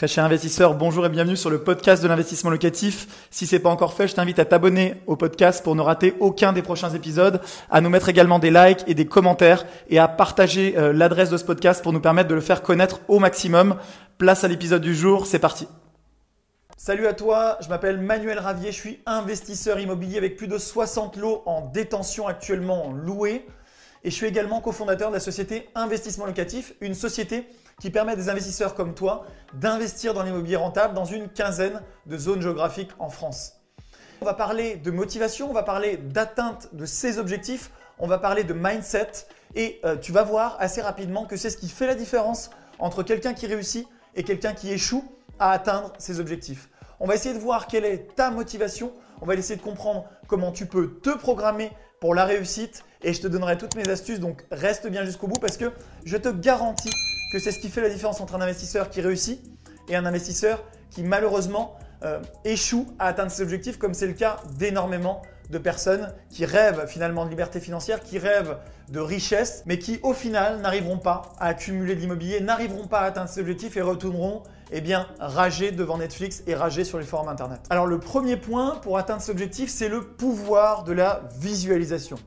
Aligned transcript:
Très 0.00 0.08
cher 0.08 0.24
investisseur, 0.24 0.76
bonjour 0.76 1.04
et 1.04 1.10
bienvenue 1.10 1.36
sur 1.36 1.50
le 1.50 1.62
podcast 1.62 2.02
de 2.02 2.08
l'investissement 2.08 2.48
locatif. 2.48 3.28
Si 3.30 3.46
c'est 3.46 3.58
pas 3.58 3.68
encore 3.68 3.92
fait, 3.92 4.08
je 4.08 4.14
t'invite 4.14 4.38
à 4.38 4.46
t'abonner 4.46 4.94
au 5.06 5.14
podcast 5.14 5.62
pour 5.62 5.76
ne 5.76 5.82
rater 5.82 6.14
aucun 6.20 6.54
des 6.54 6.62
prochains 6.62 6.88
épisodes, 6.88 7.42
à 7.68 7.82
nous 7.82 7.90
mettre 7.90 8.08
également 8.08 8.38
des 8.38 8.50
likes 8.50 8.82
et 8.86 8.94
des 8.94 9.04
commentaires 9.04 9.66
et 9.90 9.98
à 9.98 10.08
partager 10.08 10.74
euh, 10.78 10.94
l'adresse 10.94 11.28
de 11.28 11.36
ce 11.36 11.44
podcast 11.44 11.82
pour 11.82 11.92
nous 11.92 12.00
permettre 12.00 12.30
de 12.30 12.34
le 12.34 12.40
faire 12.40 12.62
connaître 12.62 13.02
au 13.08 13.18
maximum. 13.18 13.76
Place 14.16 14.42
à 14.42 14.48
l'épisode 14.48 14.80
du 14.80 14.94
jour, 14.94 15.26
c'est 15.26 15.38
parti. 15.38 15.68
Salut 16.78 17.06
à 17.06 17.12
toi, 17.12 17.58
je 17.60 17.68
m'appelle 17.68 18.00
Manuel 18.00 18.38
Ravier, 18.38 18.72
je 18.72 18.80
suis 18.80 19.00
investisseur 19.04 19.80
immobilier 19.80 20.16
avec 20.16 20.38
plus 20.38 20.48
de 20.48 20.56
60 20.56 21.18
lots 21.18 21.42
en 21.44 21.60
détention 21.60 22.26
actuellement 22.26 22.90
loués 22.90 23.44
et 24.02 24.10
je 24.10 24.14
suis 24.14 24.26
également 24.26 24.60
cofondateur 24.60 25.10
de 25.10 25.14
la 25.14 25.20
société 25.20 25.68
Investissement 25.74 26.26
Locatif, 26.26 26.74
une 26.80 26.94
société 26.94 27.46
qui 27.80 27.90
permet 27.90 28.12
à 28.12 28.16
des 28.16 28.28
investisseurs 28.28 28.74
comme 28.74 28.94
toi 28.94 29.26
d'investir 29.54 30.14
dans 30.14 30.22
l'immobilier 30.22 30.56
rentable 30.56 30.94
dans 30.94 31.04
une 31.04 31.28
quinzaine 31.28 31.82
de 32.06 32.16
zones 32.16 32.40
géographiques 32.40 32.90
en 32.98 33.10
France. 33.10 33.54
On 34.22 34.24
va 34.24 34.34
parler 34.34 34.76
de 34.76 34.90
motivation, 34.90 35.50
on 35.50 35.54
va 35.54 35.62
parler 35.62 35.96
d'atteinte 35.96 36.74
de 36.74 36.86
ses 36.86 37.18
objectifs, 37.18 37.70
on 37.98 38.06
va 38.06 38.18
parler 38.18 38.44
de 38.44 38.54
mindset 38.54 39.26
et 39.54 39.80
euh, 39.84 39.96
tu 39.96 40.12
vas 40.12 40.22
voir 40.22 40.56
assez 40.60 40.80
rapidement 40.80 41.26
que 41.26 41.36
c'est 41.36 41.50
ce 41.50 41.56
qui 41.56 41.68
fait 41.68 41.86
la 41.86 41.94
différence 41.94 42.50
entre 42.78 43.02
quelqu'un 43.02 43.34
qui 43.34 43.46
réussit 43.46 43.86
et 44.14 44.22
quelqu'un 44.22 44.52
qui 44.52 44.70
échoue 44.72 45.04
à 45.38 45.52
atteindre 45.52 45.92
ses 45.98 46.20
objectifs. 46.20 46.68
On 47.00 47.06
va 47.06 47.14
essayer 47.14 47.34
de 47.34 47.40
voir 47.40 47.66
quelle 47.66 47.84
est 47.84 48.14
ta 48.14 48.30
motivation, 48.30 48.92
on 49.20 49.26
va 49.26 49.34
essayer 49.34 49.56
de 49.56 49.62
comprendre 49.62 50.04
comment 50.26 50.52
tu 50.52 50.66
peux 50.66 50.98
te 51.02 51.10
programmer 51.10 51.70
pour 51.98 52.14
la 52.14 52.24
réussite 52.24 52.84
et 53.02 53.12
je 53.12 53.20
te 53.20 53.26
donnerai 53.26 53.58
toutes 53.58 53.76
mes 53.76 53.88
astuces. 53.88 54.20
Donc 54.20 54.44
reste 54.50 54.86
bien 54.88 55.04
jusqu'au 55.04 55.26
bout 55.26 55.40
parce 55.40 55.56
que 55.56 55.72
je 56.04 56.16
te 56.16 56.28
garantis 56.28 56.92
que 57.32 57.38
c'est 57.38 57.52
ce 57.52 57.60
qui 57.60 57.68
fait 57.68 57.80
la 57.80 57.88
différence 57.88 58.20
entre 58.20 58.34
un 58.34 58.40
investisseur 58.40 58.90
qui 58.90 59.00
réussit 59.00 59.40
et 59.88 59.96
un 59.96 60.06
investisseur 60.06 60.64
qui 60.90 61.02
malheureusement 61.02 61.76
euh, 62.04 62.20
échoue 62.44 62.86
à 62.98 63.06
atteindre 63.06 63.30
ses 63.30 63.42
objectifs, 63.42 63.78
comme 63.78 63.94
c'est 63.94 64.06
le 64.06 64.14
cas 64.14 64.36
d'énormément 64.58 65.22
de 65.50 65.58
personnes 65.58 66.12
qui 66.30 66.44
rêvent 66.44 66.86
finalement 66.86 67.24
de 67.24 67.30
liberté 67.30 67.60
financière, 67.60 68.00
qui 68.00 68.18
rêvent 68.18 68.56
de 68.88 69.00
richesse, 69.00 69.62
mais 69.66 69.78
qui 69.78 69.98
au 70.02 70.14
final 70.14 70.60
n'arriveront 70.60 70.98
pas 70.98 71.22
à 71.38 71.48
accumuler 71.48 71.94
de 71.94 72.00
l'immobilier, 72.00 72.40
n'arriveront 72.40 72.86
pas 72.86 73.00
à 73.00 73.04
atteindre 73.04 73.28
ses 73.28 73.40
objectifs 73.40 73.76
et 73.76 73.82
retourneront 73.82 74.42
eh 74.72 74.80
bien, 74.80 75.08
rager 75.18 75.72
devant 75.72 75.98
Netflix 75.98 76.44
et 76.46 76.54
rager 76.54 76.84
sur 76.84 76.98
les 76.98 77.04
forums 77.04 77.28
internet. 77.28 77.60
Alors 77.70 77.86
le 77.86 77.98
premier 77.98 78.36
point 78.36 78.76
pour 78.76 78.96
atteindre 78.98 79.20
cet 79.20 79.30
objectif, 79.30 79.68
c'est 79.68 79.88
le 79.88 80.02
pouvoir 80.02 80.84
de 80.84 80.92
la 80.92 81.22
visualisation. 81.40 82.18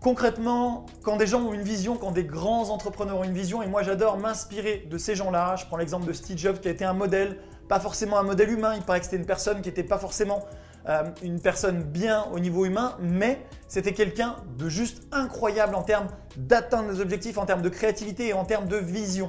Concrètement, 0.00 0.86
quand 1.02 1.18
des 1.18 1.26
gens 1.26 1.42
ont 1.42 1.52
une 1.52 1.60
vision, 1.60 1.96
quand 1.96 2.10
des 2.10 2.24
grands 2.24 2.70
entrepreneurs 2.70 3.18
ont 3.18 3.24
une 3.24 3.34
vision, 3.34 3.62
et 3.62 3.66
moi 3.66 3.82
j'adore 3.82 4.16
m'inspirer 4.16 4.86
de 4.90 4.96
ces 4.96 5.14
gens-là, 5.14 5.56
je 5.56 5.66
prends 5.66 5.76
l'exemple 5.76 6.06
de 6.06 6.14
Steve 6.14 6.38
Jobs 6.38 6.58
qui 6.58 6.68
a 6.68 6.70
été 6.70 6.86
un 6.86 6.94
modèle, 6.94 7.36
pas 7.68 7.80
forcément 7.80 8.18
un 8.18 8.22
modèle 8.22 8.50
humain, 8.50 8.72
il 8.74 8.82
paraît 8.82 9.00
que 9.00 9.04
c'était 9.04 9.18
une 9.18 9.26
personne 9.26 9.60
qui 9.60 9.68
n'était 9.68 9.84
pas 9.84 9.98
forcément 9.98 10.46
euh, 10.88 11.02
une 11.22 11.38
personne 11.38 11.82
bien 11.82 12.24
au 12.32 12.38
niveau 12.38 12.64
humain, 12.64 12.96
mais 12.98 13.44
c'était 13.68 13.92
quelqu'un 13.92 14.36
de 14.56 14.70
juste 14.70 15.02
incroyable 15.12 15.74
en 15.74 15.82
termes 15.82 16.08
d'atteindre 16.38 16.90
des 16.90 17.02
objectifs, 17.02 17.36
en 17.36 17.44
termes 17.44 17.62
de 17.62 17.68
créativité 17.68 18.28
et 18.28 18.32
en 18.32 18.46
termes 18.46 18.68
de 18.68 18.78
vision. 18.78 19.28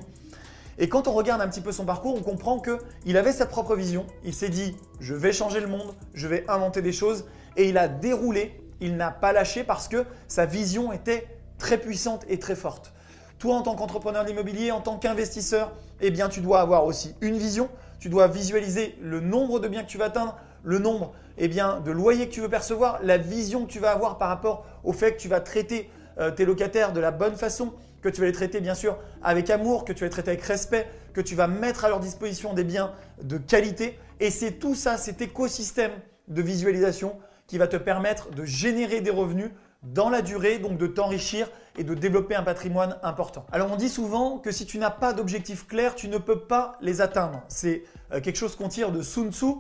Et 0.78 0.88
quand 0.88 1.10
on 1.10 1.12
regarde 1.12 1.42
un 1.42 1.50
petit 1.50 1.60
peu 1.60 1.74
son 1.74 1.84
parcours, 1.84 2.16
on 2.16 2.24
comprend 2.24 2.62
qu'il 2.62 3.18
avait 3.18 3.34
sa 3.34 3.46
propre 3.46 3.76
vision. 3.76 4.08
Il 4.24 4.34
s'est 4.34 4.48
dit, 4.48 4.78
je 5.02 5.14
vais 5.14 5.34
changer 5.34 5.60
le 5.60 5.68
monde, 5.68 5.94
je 6.14 6.30
vais 6.30 6.46
inventer 6.48 6.82
des 6.82 6.94
choses. 6.94 7.26
Et 7.58 7.68
il 7.68 7.78
a 7.78 7.90
déroulé 7.90 8.58
il 8.82 8.98
n'a 8.98 9.12
pas 9.12 9.32
lâché 9.32 9.64
parce 9.64 9.88
que 9.88 10.06
sa 10.28 10.46
vision 10.46 10.92
était 10.92 11.28
très 11.58 11.78
puissante 11.78 12.26
et 12.28 12.40
très 12.40 12.56
forte. 12.56 12.92
Toi, 13.40 13.56
en 13.56 13.62
tant 13.62 13.76
qu'entrepreneur 13.76 14.26
d'immobilier, 14.26 14.72
en 14.72 14.82
tant 14.82 14.98
qu'investisseur, 14.98 15.72
eh 16.02 16.12
bien, 16.12 16.28
tu 16.28 16.42
dois 16.42 16.60
avoir 16.60 16.86
aussi 16.86 17.16
une 17.22 17.38
vision. 17.38 17.70
Tu 18.00 18.10
dois 18.10 18.28
visualiser 18.28 18.98
le 19.02 19.20
nombre 19.20 19.60
de 19.60 19.68
biens 19.68 19.84
que 19.84 19.90
tu 19.90 19.98
vas 19.98 20.06
atteindre, 20.06 20.38
le 20.64 20.80
nombre 20.80 21.14
eh 21.38 21.48
bien, 21.48 21.80
de 21.80 21.92
loyers 21.92 22.28
que 22.28 22.34
tu 22.34 22.42
veux 22.42 22.50
percevoir, 22.50 23.00
la 23.04 23.18
vision 23.18 23.66
que 23.66 23.72
tu 23.72 23.80
vas 23.80 23.92
avoir 23.92 24.18
par 24.18 24.30
rapport 24.30 24.66
au 24.84 24.94
fait 24.94 25.14
que 25.14 25.20
tu 25.20 25.28
vas 25.28 25.40
traiter 25.40 25.90
euh, 26.20 26.32
tes 26.32 26.46
locataires 26.46 26.94
de 26.94 27.00
la 27.00 27.12
bonne 27.12 27.36
façon, 27.36 27.74
que 28.02 28.10
tu 28.10 28.22
vas 28.22 28.28
les 28.28 28.34
traiter 28.34 28.60
bien 28.60 28.76
sûr 28.76 28.98
avec 29.24 29.50
amour, 29.50 29.86
que 29.86 29.94
tu 29.94 30.02
vas 30.02 30.08
les 30.08 30.12
traiter 30.12 30.32
avec 30.32 30.44
respect, 30.44 30.88
que 31.14 31.22
tu 31.22 31.36
vas 31.36 31.48
mettre 31.48 31.86
à 31.86 31.90
leur 31.90 32.00
disposition 32.00 32.54
des 32.54 32.64
biens 32.64 32.92
de 33.24 33.38
qualité. 33.38 33.98
Et 34.20 34.30
c'est 34.30 34.54
tout 34.54 34.76
ça, 34.76 34.98
cet 34.98 35.22
écosystème 35.22 35.92
de 36.28 36.42
visualisation 36.42 37.16
qui 37.52 37.58
va 37.58 37.68
te 37.68 37.76
permettre 37.76 38.30
de 38.30 38.46
générer 38.46 39.02
des 39.02 39.10
revenus 39.10 39.52
dans 39.84 40.10
la 40.10 40.22
durée, 40.22 40.58
donc 40.58 40.78
de 40.78 40.88
t'enrichir 40.88 41.50
et 41.78 41.84
de 41.84 41.94
développer 41.94 42.34
un 42.34 42.44
patrimoine 42.44 42.98
important. 43.04 43.46
Alors 43.52 43.70
on 43.70 43.76
dit 43.76 43.90
souvent 43.90 44.38
que 44.38 44.54
si 44.54 44.66
tu 44.66 44.78
n'as 44.78 44.90
pas 44.90 45.12
d'objectifs 45.12 45.68
clairs, 45.68 45.94
tu 45.96 46.08
ne 46.08 46.18
peux 46.18 46.40
pas 46.40 46.78
les 46.80 47.02
atteindre. 47.02 47.44
C'est 47.50 47.84
euh, 48.14 48.22
quelque 48.22 48.38
chose 48.38 48.56
qu'on 48.56 48.70
tire 48.70 48.94
de 48.94 49.02
Sun 49.02 49.34
Tzu 49.34 49.56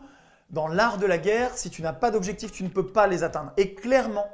dans 0.52 0.70
l'art 0.70 1.00
de 1.00 1.06
la 1.06 1.18
guerre. 1.18 1.58
Si 1.58 1.70
tu 1.70 1.82
n'as 1.82 1.92
pas 1.92 2.12
d'objectifs, 2.12 2.54
tu 2.54 2.64
ne 2.64 2.70
peux 2.70 2.88
pas 2.88 3.08
les 3.08 3.24
atteindre. 3.24 3.52
Et 3.58 3.74
clairement, 3.74 4.28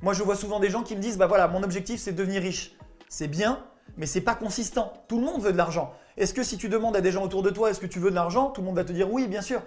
moi 0.00 0.14
je 0.14 0.22
vois 0.22 0.34
souvent 0.34 0.58
des 0.58 0.70
gens 0.70 0.82
qui 0.82 0.96
me 0.96 1.02
disent 1.02 1.18
bah 1.18 1.26
voilà, 1.26 1.48
mon 1.48 1.62
objectif 1.62 2.00
c'est 2.00 2.12
de 2.12 2.16
devenir 2.16 2.40
riche. 2.40 2.78
C'est 3.10 3.28
bien, 3.28 3.62
mais 3.98 4.06
c'est 4.06 4.22
pas 4.22 4.36
consistant. 4.36 4.94
Tout 5.06 5.18
le 5.18 5.26
monde 5.26 5.42
veut 5.42 5.52
de 5.52 5.58
l'argent. 5.58 5.92
Est-ce 6.16 6.32
que 6.32 6.42
si 6.42 6.56
tu 6.56 6.70
demandes 6.70 6.96
à 6.96 7.02
des 7.02 7.12
gens 7.12 7.24
autour 7.24 7.42
de 7.42 7.50
toi 7.50 7.68
est-ce 7.68 7.80
que 7.80 7.86
tu 7.86 7.98
veux 7.98 8.08
de 8.08 8.14
l'argent, 8.14 8.48
tout 8.48 8.62
le 8.62 8.68
monde 8.68 8.76
va 8.76 8.84
te 8.84 8.92
dire 8.92 9.12
oui, 9.12 9.28
bien 9.28 9.42
sûr. 9.42 9.60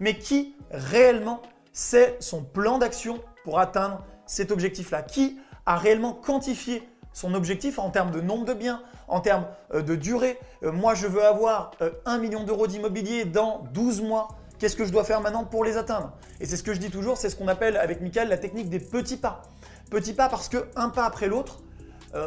Mais 0.00 0.18
qui 0.18 0.56
réellement 0.72 1.42
c'est 1.78 2.16
son 2.18 2.42
plan 2.42 2.78
d'action 2.78 3.20
pour 3.44 3.60
atteindre 3.60 4.04
cet 4.26 4.50
objectif-là. 4.50 5.00
Qui 5.02 5.38
a 5.64 5.76
réellement 5.76 6.12
quantifié 6.12 6.82
son 7.12 7.34
objectif 7.34 7.78
en 7.78 7.90
termes 7.90 8.10
de 8.10 8.20
nombre 8.20 8.44
de 8.44 8.52
biens, 8.52 8.82
en 9.06 9.20
termes 9.20 9.46
euh, 9.72 9.80
de 9.80 9.94
durée? 9.94 10.40
Euh, 10.64 10.72
Moi, 10.72 10.94
je 10.94 11.06
veux 11.06 11.24
avoir 11.24 11.70
1 12.04 12.16
euh, 12.16 12.20
million 12.20 12.42
d'euros 12.42 12.66
d'immobilier 12.66 13.24
dans 13.26 13.62
12 13.74 14.02
mois. 14.02 14.26
Qu'est-ce 14.58 14.74
que 14.74 14.84
je 14.84 14.90
dois 14.90 15.04
faire 15.04 15.20
maintenant 15.20 15.44
pour 15.44 15.62
les 15.62 15.76
atteindre? 15.76 16.10
Et 16.40 16.46
c'est 16.46 16.56
ce 16.56 16.64
que 16.64 16.74
je 16.74 16.80
dis 16.80 16.90
toujours, 16.90 17.16
c'est 17.16 17.30
ce 17.30 17.36
qu'on 17.36 17.46
appelle 17.46 17.76
avec 17.76 18.00
Michael 18.00 18.28
la 18.28 18.38
technique 18.38 18.70
des 18.70 18.80
petits 18.80 19.16
pas. 19.16 19.42
Petits 19.88 20.14
pas 20.14 20.28
parce 20.28 20.48
que 20.48 20.66
un 20.74 20.88
pas 20.88 21.04
après 21.04 21.28
l'autre, 21.28 21.60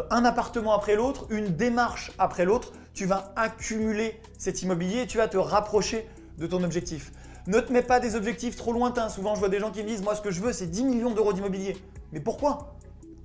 un 0.10 0.24
appartement 0.24 0.74
après 0.74 0.96
l'autre, 0.96 1.26
une 1.30 1.50
démarche 1.50 2.14
après 2.18 2.46
l'autre, 2.46 2.72
tu 2.94 3.06
vas 3.06 3.34
accumuler 3.36 4.22
cet 4.38 4.62
immobilier 4.62 5.02
et 5.02 5.08
tu 5.08 5.18
vas 5.18 5.28
te 5.28 5.38
rapprocher 5.38 6.08
de 6.38 6.48
ton 6.48 6.64
objectif. 6.64 7.12
Ne 7.48 7.60
te 7.60 7.74
mets 7.74 7.82
pas 7.82 8.00
des 8.00 8.16
objectifs 8.16 8.56
trop 8.56 8.72
lointains. 8.72 9.10
Souvent, 9.10 9.34
je 9.36 9.40
vois 9.40 9.50
des 9.50 9.60
gens 9.60 9.72
qui 9.72 9.82
me 9.82 9.88
disent 9.88 10.04
Moi, 10.04 10.16
ce 10.16 10.22
que 10.22 10.32
je 10.32 10.42
veux, 10.42 10.54
c'est 10.54 10.68
10 10.68 10.84
millions 10.84 11.12
d'euros 11.12 11.34
d'immobilier. 11.34 11.78
Mais 12.12 12.20
pourquoi? 12.20 12.76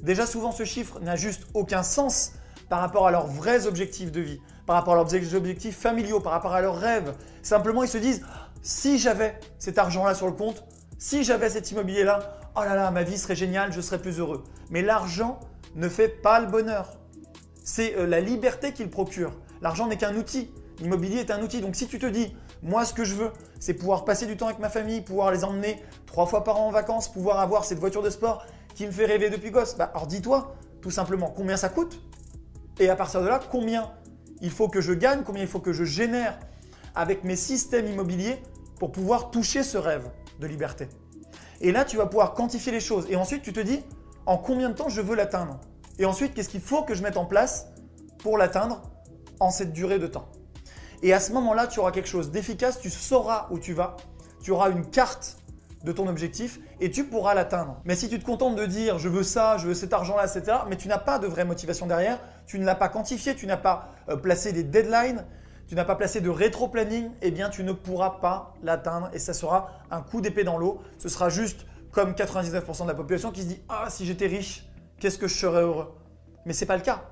Déjà, 0.02 0.26
souvent, 0.26 0.52
ce 0.52 0.64
chiffre 0.64 1.00
n'a 1.00 1.16
juste 1.16 1.46
aucun 1.54 1.82
sens 1.82 2.32
par 2.68 2.80
rapport 2.80 3.06
à 3.06 3.10
leurs 3.10 3.26
vrais 3.26 3.66
objectifs 3.66 4.10
de 4.10 4.20
vie, 4.20 4.40
par 4.66 4.76
rapport 4.76 4.94
à 4.94 4.96
leurs 4.96 5.34
objectifs 5.34 5.76
familiaux, 5.76 6.20
par 6.20 6.32
rapport 6.32 6.54
à 6.54 6.60
leurs 6.60 6.78
rêves. 6.78 7.14
Simplement, 7.42 7.82
ils 7.82 7.88
se 7.88 7.98
disent 7.98 8.22
Si 8.62 8.98
j'avais 8.98 9.38
cet 9.58 9.78
argent-là 9.78 10.14
sur 10.14 10.26
le 10.26 10.32
compte, 10.32 10.64
si 10.98 11.22
j'avais 11.22 11.50
cet 11.50 11.70
immobilier-là, 11.70 12.38
oh 12.56 12.60
là 12.60 12.74
là, 12.74 12.90
ma 12.90 13.02
vie 13.02 13.18
serait 13.18 13.36
géniale, 13.36 13.72
je 13.72 13.80
serais 13.80 13.98
plus 13.98 14.18
heureux. 14.18 14.44
Mais 14.70 14.80
l'argent 14.80 15.40
ne 15.74 15.88
fait 15.88 16.08
pas 16.08 16.40
le 16.40 16.46
bonheur. 16.46 16.94
C'est 17.62 17.96
euh, 17.96 18.06
la 18.06 18.20
liberté 18.20 18.72
qu'il 18.72 18.88
procure. 18.88 19.32
L'argent 19.60 19.86
n'est 19.86 19.96
qu'un 19.98 20.16
outil. 20.16 20.50
L'immobilier 20.80 21.18
est 21.18 21.30
un 21.30 21.42
outil. 21.42 21.60
Donc 21.60 21.76
si 21.76 21.86
tu 21.86 21.98
te 21.98 22.06
dis, 22.06 22.34
moi, 22.62 22.84
ce 22.84 22.94
que 22.94 23.04
je 23.04 23.14
veux, 23.14 23.32
c'est 23.60 23.74
pouvoir 23.74 24.04
passer 24.04 24.26
du 24.26 24.36
temps 24.36 24.46
avec 24.46 24.58
ma 24.58 24.68
famille, 24.68 25.00
pouvoir 25.00 25.30
les 25.30 25.44
emmener 25.44 25.82
trois 26.06 26.26
fois 26.26 26.44
par 26.44 26.60
an 26.60 26.68
en 26.68 26.70
vacances, 26.70 27.08
pouvoir 27.08 27.40
avoir 27.40 27.64
cette 27.64 27.78
voiture 27.78 28.02
de 28.02 28.10
sport 28.10 28.44
qui 28.74 28.86
me 28.86 28.92
fait 28.92 29.06
rêver 29.06 29.30
depuis 29.30 29.50
gosse. 29.50 29.76
Bah, 29.76 29.90
alors 29.94 30.06
dis-toi 30.06 30.54
tout 30.80 30.90
simplement 30.90 31.32
combien 31.34 31.56
ça 31.56 31.68
coûte 31.68 32.00
et 32.78 32.90
à 32.90 32.96
partir 32.96 33.22
de 33.22 33.26
là, 33.26 33.40
combien 33.50 33.90
il 34.40 34.50
faut 34.50 34.68
que 34.68 34.80
je 34.80 34.92
gagne, 34.92 35.22
combien 35.24 35.42
il 35.42 35.48
faut 35.48 35.60
que 35.60 35.72
je 35.72 35.84
génère 35.84 36.38
avec 36.94 37.24
mes 37.24 37.36
systèmes 37.36 37.86
immobiliers 37.86 38.42
pour 38.78 38.92
pouvoir 38.92 39.30
toucher 39.30 39.62
ce 39.62 39.78
rêve 39.78 40.10
de 40.40 40.46
liberté. 40.46 40.88
Et 41.60 41.72
là, 41.72 41.84
tu 41.84 41.96
vas 41.96 42.06
pouvoir 42.06 42.34
quantifier 42.34 42.72
les 42.72 42.80
choses. 42.80 43.06
Et 43.08 43.16
ensuite, 43.16 43.42
tu 43.42 43.52
te 43.52 43.60
dis 43.60 43.82
en 44.26 44.36
combien 44.36 44.68
de 44.68 44.74
temps 44.74 44.88
je 44.88 45.00
veux 45.00 45.16
l'atteindre? 45.16 45.58
Et 45.98 46.04
ensuite, 46.04 46.34
qu'est-ce 46.34 46.50
qu'il 46.50 46.60
faut 46.60 46.82
que 46.82 46.94
je 46.94 47.02
mette 47.02 47.16
en 47.16 47.24
place 47.24 47.68
pour 48.18 48.36
l'atteindre 48.36 48.82
en 49.40 49.50
cette 49.50 49.72
durée 49.72 49.98
de 49.98 50.06
temps? 50.06 50.28
Et 51.02 51.12
à 51.12 51.20
ce 51.20 51.32
moment-là, 51.32 51.66
tu 51.66 51.80
auras 51.80 51.92
quelque 51.92 52.08
chose 52.08 52.30
d'efficace, 52.30 52.80
tu 52.80 52.90
sauras 52.90 53.48
où 53.50 53.58
tu 53.58 53.72
vas, 53.72 53.96
tu 54.42 54.50
auras 54.50 54.70
une 54.70 54.86
carte 54.86 55.36
de 55.84 55.92
ton 55.92 56.08
objectif 56.08 56.58
et 56.80 56.90
tu 56.90 57.04
pourras 57.04 57.34
l'atteindre. 57.34 57.80
Mais 57.84 57.94
si 57.94 58.08
tu 58.08 58.18
te 58.18 58.24
contentes 58.24 58.56
de 58.56 58.66
dire 58.66 58.98
je 58.98 59.08
veux 59.08 59.22
ça, 59.22 59.56
je 59.56 59.68
veux 59.68 59.74
cet 59.74 59.92
argent-là, 59.92 60.26
etc., 60.26 60.58
mais 60.68 60.76
tu 60.76 60.88
n'as 60.88 60.98
pas 60.98 61.18
de 61.18 61.26
vraie 61.26 61.44
motivation 61.44 61.86
derrière, 61.86 62.18
tu 62.46 62.58
ne 62.58 62.64
l'as 62.64 62.74
pas 62.74 62.88
quantifié, 62.88 63.34
tu 63.34 63.46
n'as 63.46 63.56
pas 63.56 63.90
euh, 64.08 64.16
placé 64.16 64.52
des 64.52 64.64
deadlines, 64.64 65.24
tu 65.68 65.74
n'as 65.74 65.84
pas 65.84 65.94
placé 65.96 66.20
de 66.20 66.28
rétro-planning, 66.28 67.10
eh 67.22 67.30
bien 67.30 67.50
tu 67.50 67.62
ne 67.62 67.72
pourras 67.72 68.18
pas 68.20 68.54
l'atteindre 68.62 69.10
et 69.12 69.18
ça 69.18 69.34
sera 69.34 69.70
un 69.90 70.00
coup 70.00 70.20
d'épée 70.20 70.44
dans 70.44 70.58
l'eau. 70.58 70.80
Ce 70.98 71.08
sera 71.08 71.28
juste 71.28 71.66
comme 71.92 72.12
99% 72.12 72.82
de 72.82 72.88
la 72.88 72.94
population 72.94 73.30
qui 73.30 73.42
se 73.42 73.48
dit 73.48 73.60
ah 73.68 73.86
si 73.88 74.06
j'étais 74.06 74.26
riche, 74.26 74.66
qu'est-ce 74.98 75.18
que 75.18 75.28
je 75.28 75.36
serais 75.36 75.62
heureux? 75.62 75.94
Mais 76.46 76.52
ce 76.52 76.60
n'est 76.60 76.68
pas 76.68 76.76
le 76.76 76.82
cas. 76.82 77.04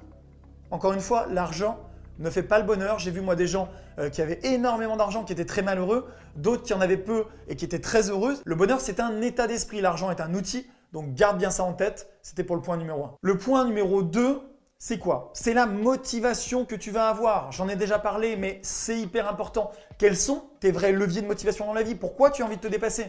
Encore 0.70 0.92
une 0.92 1.00
fois, 1.00 1.26
l'argent 1.28 1.78
ne 2.18 2.30
fait 2.30 2.42
pas 2.42 2.58
le 2.58 2.64
bonheur. 2.64 2.98
J'ai 2.98 3.10
vu 3.10 3.20
moi 3.20 3.36
des 3.36 3.46
gens 3.46 3.68
euh, 3.98 4.10
qui 4.10 4.22
avaient 4.22 4.40
énormément 4.42 4.96
d'argent, 4.96 5.24
qui 5.24 5.32
étaient 5.32 5.44
très 5.44 5.62
malheureux, 5.62 6.08
d'autres 6.36 6.62
qui 6.62 6.74
en 6.74 6.80
avaient 6.80 6.96
peu 6.96 7.24
et 7.48 7.56
qui 7.56 7.64
étaient 7.64 7.80
très 7.80 8.10
heureux. 8.10 8.36
Le 8.44 8.54
bonheur, 8.54 8.80
c'est 8.80 9.00
un 9.00 9.20
état 9.20 9.46
d'esprit. 9.46 9.80
L'argent 9.80 10.10
est 10.10 10.20
un 10.20 10.34
outil, 10.34 10.66
donc 10.92 11.14
garde 11.14 11.38
bien 11.38 11.50
ça 11.50 11.64
en 11.64 11.72
tête. 11.72 12.10
C'était 12.22 12.44
pour 12.44 12.56
le 12.56 12.62
point 12.62 12.76
numéro 12.76 13.04
1. 13.04 13.14
Le 13.20 13.38
point 13.38 13.64
numéro 13.64 14.02
2, 14.02 14.40
c'est 14.78 14.98
quoi? 14.98 15.30
C'est 15.34 15.54
la 15.54 15.66
motivation 15.66 16.64
que 16.64 16.74
tu 16.74 16.90
vas 16.90 17.08
avoir. 17.08 17.50
J'en 17.52 17.68
ai 17.68 17.76
déjà 17.76 17.98
parlé, 17.98 18.36
mais 18.36 18.60
c'est 18.62 18.98
hyper 18.98 19.28
important. 19.28 19.72
Quels 19.98 20.16
sont 20.16 20.44
tes 20.60 20.72
vrais 20.72 20.92
leviers 20.92 21.22
de 21.22 21.26
motivation 21.26 21.66
dans 21.66 21.72
la 21.72 21.82
vie? 21.82 21.94
Pourquoi 21.94 22.30
tu 22.30 22.42
as 22.42 22.46
envie 22.46 22.56
de 22.56 22.60
te 22.60 22.68
dépasser? 22.68 23.06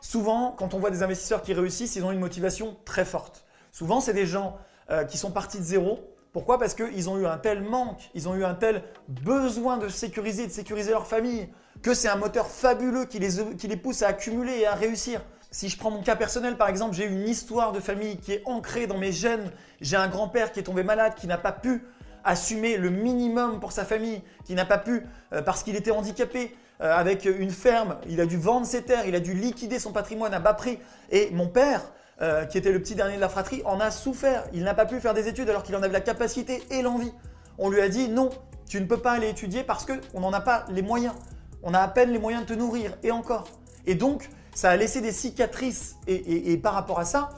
Souvent, 0.00 0.54
quand 0.56 0.74
on 0.74 0.78
voit 0.78 0.90
des 0.90 1.02
investisseurs 1.02 1.42
qui 1.42 1.54
réussissent, 1.54 1.96
ils 1.96 2.04
ont 2.04 2.10
une 2.10 2.20
motivation 2.20 2.76
très 2.84 3.04
forte. 3.04 3.44
Souvent, 3.72 4.00
c'est 4.00 4.12
des 4.12 4.26
gens 4.26 4.56
euh, 4.90 5.04
qui 5.04 5.18
sont 5.18 5.30
partis 5.30 5.58
de 5.58 5.64
zéro. 5.64 5.98
Pourquoi? 6.34 6.58
Parce 6.58 6.74
qu'ils 6.74 7.08
ont 7.08 7.16
eu 7.16 7.26
un 7.26 7.38
tel 7.38 7.62
manque, 7.62 8.10
ils 8.12 8.28
ont 8.28 8.34
eu 8.34 8.44
un 8.44 8.54
tel 8.54 8.82
besoin 9.08 9.78
de 9.78 9.88
sécuriser, 9.88 10.48
de 10.48 10.52
sécuriser 10.52 10.90
leur 10.90 11.06
famille, 11.06 11.48
que 11.80 11.94
c'est 11.94 12.08
un 12.08 12.16
moteur 12.16 12.48
fabuleux 12.48 13.04
qui 13.04 13.20
les, 13.20 13.76
pousse 13.76 14.02
à 14.02 14.08
accumuler 14.08 14.58
et 14.58 14.66
à 14.66 14.74
réussir. 14.74 15.20
Si 15.52 15.68
je 15.68 15.78
prends 15.78 15.92
mon 15.92 16.02
cas 16.02 16.16
personnel, 16.16 16.56
par 16.56 16.68
exemple, 16.68 16.96
j'ai 16.96 17.06
une 17.06 17.28
histoire 17.28 17.70
de 17.70 17.78
famille 17.78 18.16
qui 18.16 18.32
est 18.32 18.42
ancrée 18.46 18.88
dans 18.88 18.98
mes 18.98 19.12
gènes. 19.12 19.52
J'ai 19.80 19.94
un 19.94 20.08
grand-père 20.08 20.50
qui 20.50 20.58
est 20.58 20.64
tombé 20.64 20.82
malade, 20.82 21.14
qui 21.14 21.28
n'a 21.28 21.38
pas 21.38 21.52
pu 21.52 21.84
assumer 22.24 22.78
le 22.78 22.90
minimum 22.90 23.60
pour 23.60 23.70
sa 23.70 23.84
famille, 23.84 24.20
qui 24.44 24.56
n'a 24.56 24.64
pas 24.64 24.78
pu, 24.78 25.04
euh, 25.32 25.40
parce 25.40 25.62
qu'il 25.62 25.76
était 25.76 25.92
handicapé, 25.92 26.56
euh, 26.80 26.92
avec 26.92 27.26
une 27.26 27.52
ferme, 27.52 27.98
il 28.08 28.20
a 28.20 28.26
dû 28.26 28.38
vendre 28.38 28.66
ses 28.66 28.82
terres, 28.82 29.06
il 29.06 29.14
a 29.14 29.20
dû 29.20 29.34
liquider 29.34 29.78
son 29.78 29.92
patrimoine 29.92 30.34
à 30.34 30.40
bas 30.40 30.54
prix. 30.54 30.80
Et 31.10 31.30
mon 31.30 31.46
père, 31.46 31.92
euh, 32.22 32.44
qui 32.44 32.58
était 32.58 32.72
le 32.72 32.80
petit 32.80 32.94
dernier 32.94 33.16
de 33.16 33.20
la 33.20 33.28
fratrie, 33.28 33.62
en 33.64 33.80
a 33.80 33.90
souffert. 33.90 34.44
Il 34.52 34.62
n'a 34.62 34.74
pas 34.74 34.86
pu 34.86 35.00
faire 35.00 35.14
des 35.14 35.28
études 35.28 35.48
alors 35.48 35.62
qu'il 35.62 35.74
en 35.74 35.82
avait 35.82 35.92
la 35.92 36.00
capacité 36.00 36.62
et 36.70 36.82
l'envie. 36.82 37.12
On 37.58 37.70
lui 37.70 37.80
a 37.80 37.88
dit 37.88 38.08
non, 38.08 38.30
tu 38.68 38.80
ne 38.80 38.86
peux 38.86 38.98
pas 38.98 39.12
aller 39.12 39.28
étudier 39.28 39.62
parce 39.62 39.86
qu'on 39.86 40.20
n'en 40.20 40.32
a 40.32 40.40
pas 40.40 40.64
les 40.70 40.82
moyens. 40.82 41.14
On 41.62 41.74
a 41.74 41.80
à 41.80 41.88
peine 41.88 42.10
les 42.10 42.18
moyens 42.18 42.44
de 42.44 42.54
te 42.54 42.58
nourrir, 42.58 42.96
et 43.02 43.10
encore. 43.10 43.48
Et 43.86 43.94
donc, 43.94 44.28
ça 44.54 44.70
a 44.70 44.76
laissé 44.76 45.00
des 45.00 45.12
cicatrices. 45.12 45.96
Et, 46.06 46.56
par 46.58 46.74
rapport 46.74 47.00
à 47.00 47.04
ça, 47.04 47.30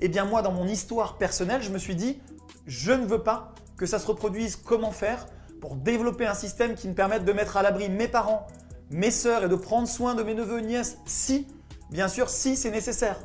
eh 0.00 0.08
bien 0.08 0.24
moi, 0.24 0.40
dans 0.40 0.52
mon 0.52 0.66
histoire 0.66 1.18
personnelle, 1.18 1.62
je 1.62 1.70
me 1.70 1.78
suis 1.78 1.96
dit, 1.96 2.20
je 2.66 2.92
ne 2.92 3.04
veux 3.04 3.22
pas 3.22 3.52
que 3.76 3.86
ça 3.86 3.98
se 3.98 4.06
reproduise. 4.06 4.56
Comment 4.56 4.92
faire 4.92 5.26
pour 5.60 5.76
développer 5.76 6.26
un 6.26 6.34
système 6.34 6.74
qui 6.74 6.88
me 6.88 6.94
permette 6.94 7.24
de 7.24 7.32
mettre 7.32 7.56
à 7.56 7.62
l'abri 7.62 7.88
mes 7.88 8.08
parents, 8.08 8.46
mes 8.90 9.10
sœurs 9.10 9.44
et 9.44 9.48
de 9.48 9.54
prendre 9.56 9.88
soin 9.88 10.14
de 10.14 10.22
mes 10.22 10.34
neveux 10.34 10.60
et 10.60 10.62
nièces 10.62 10.98
si, 11.04 11.46
bien 11.90 12.08
sûr, 12.08 12.28
si 12.28 12.56
c'est 12.56 12.70
nécessaire? 12.70 13.18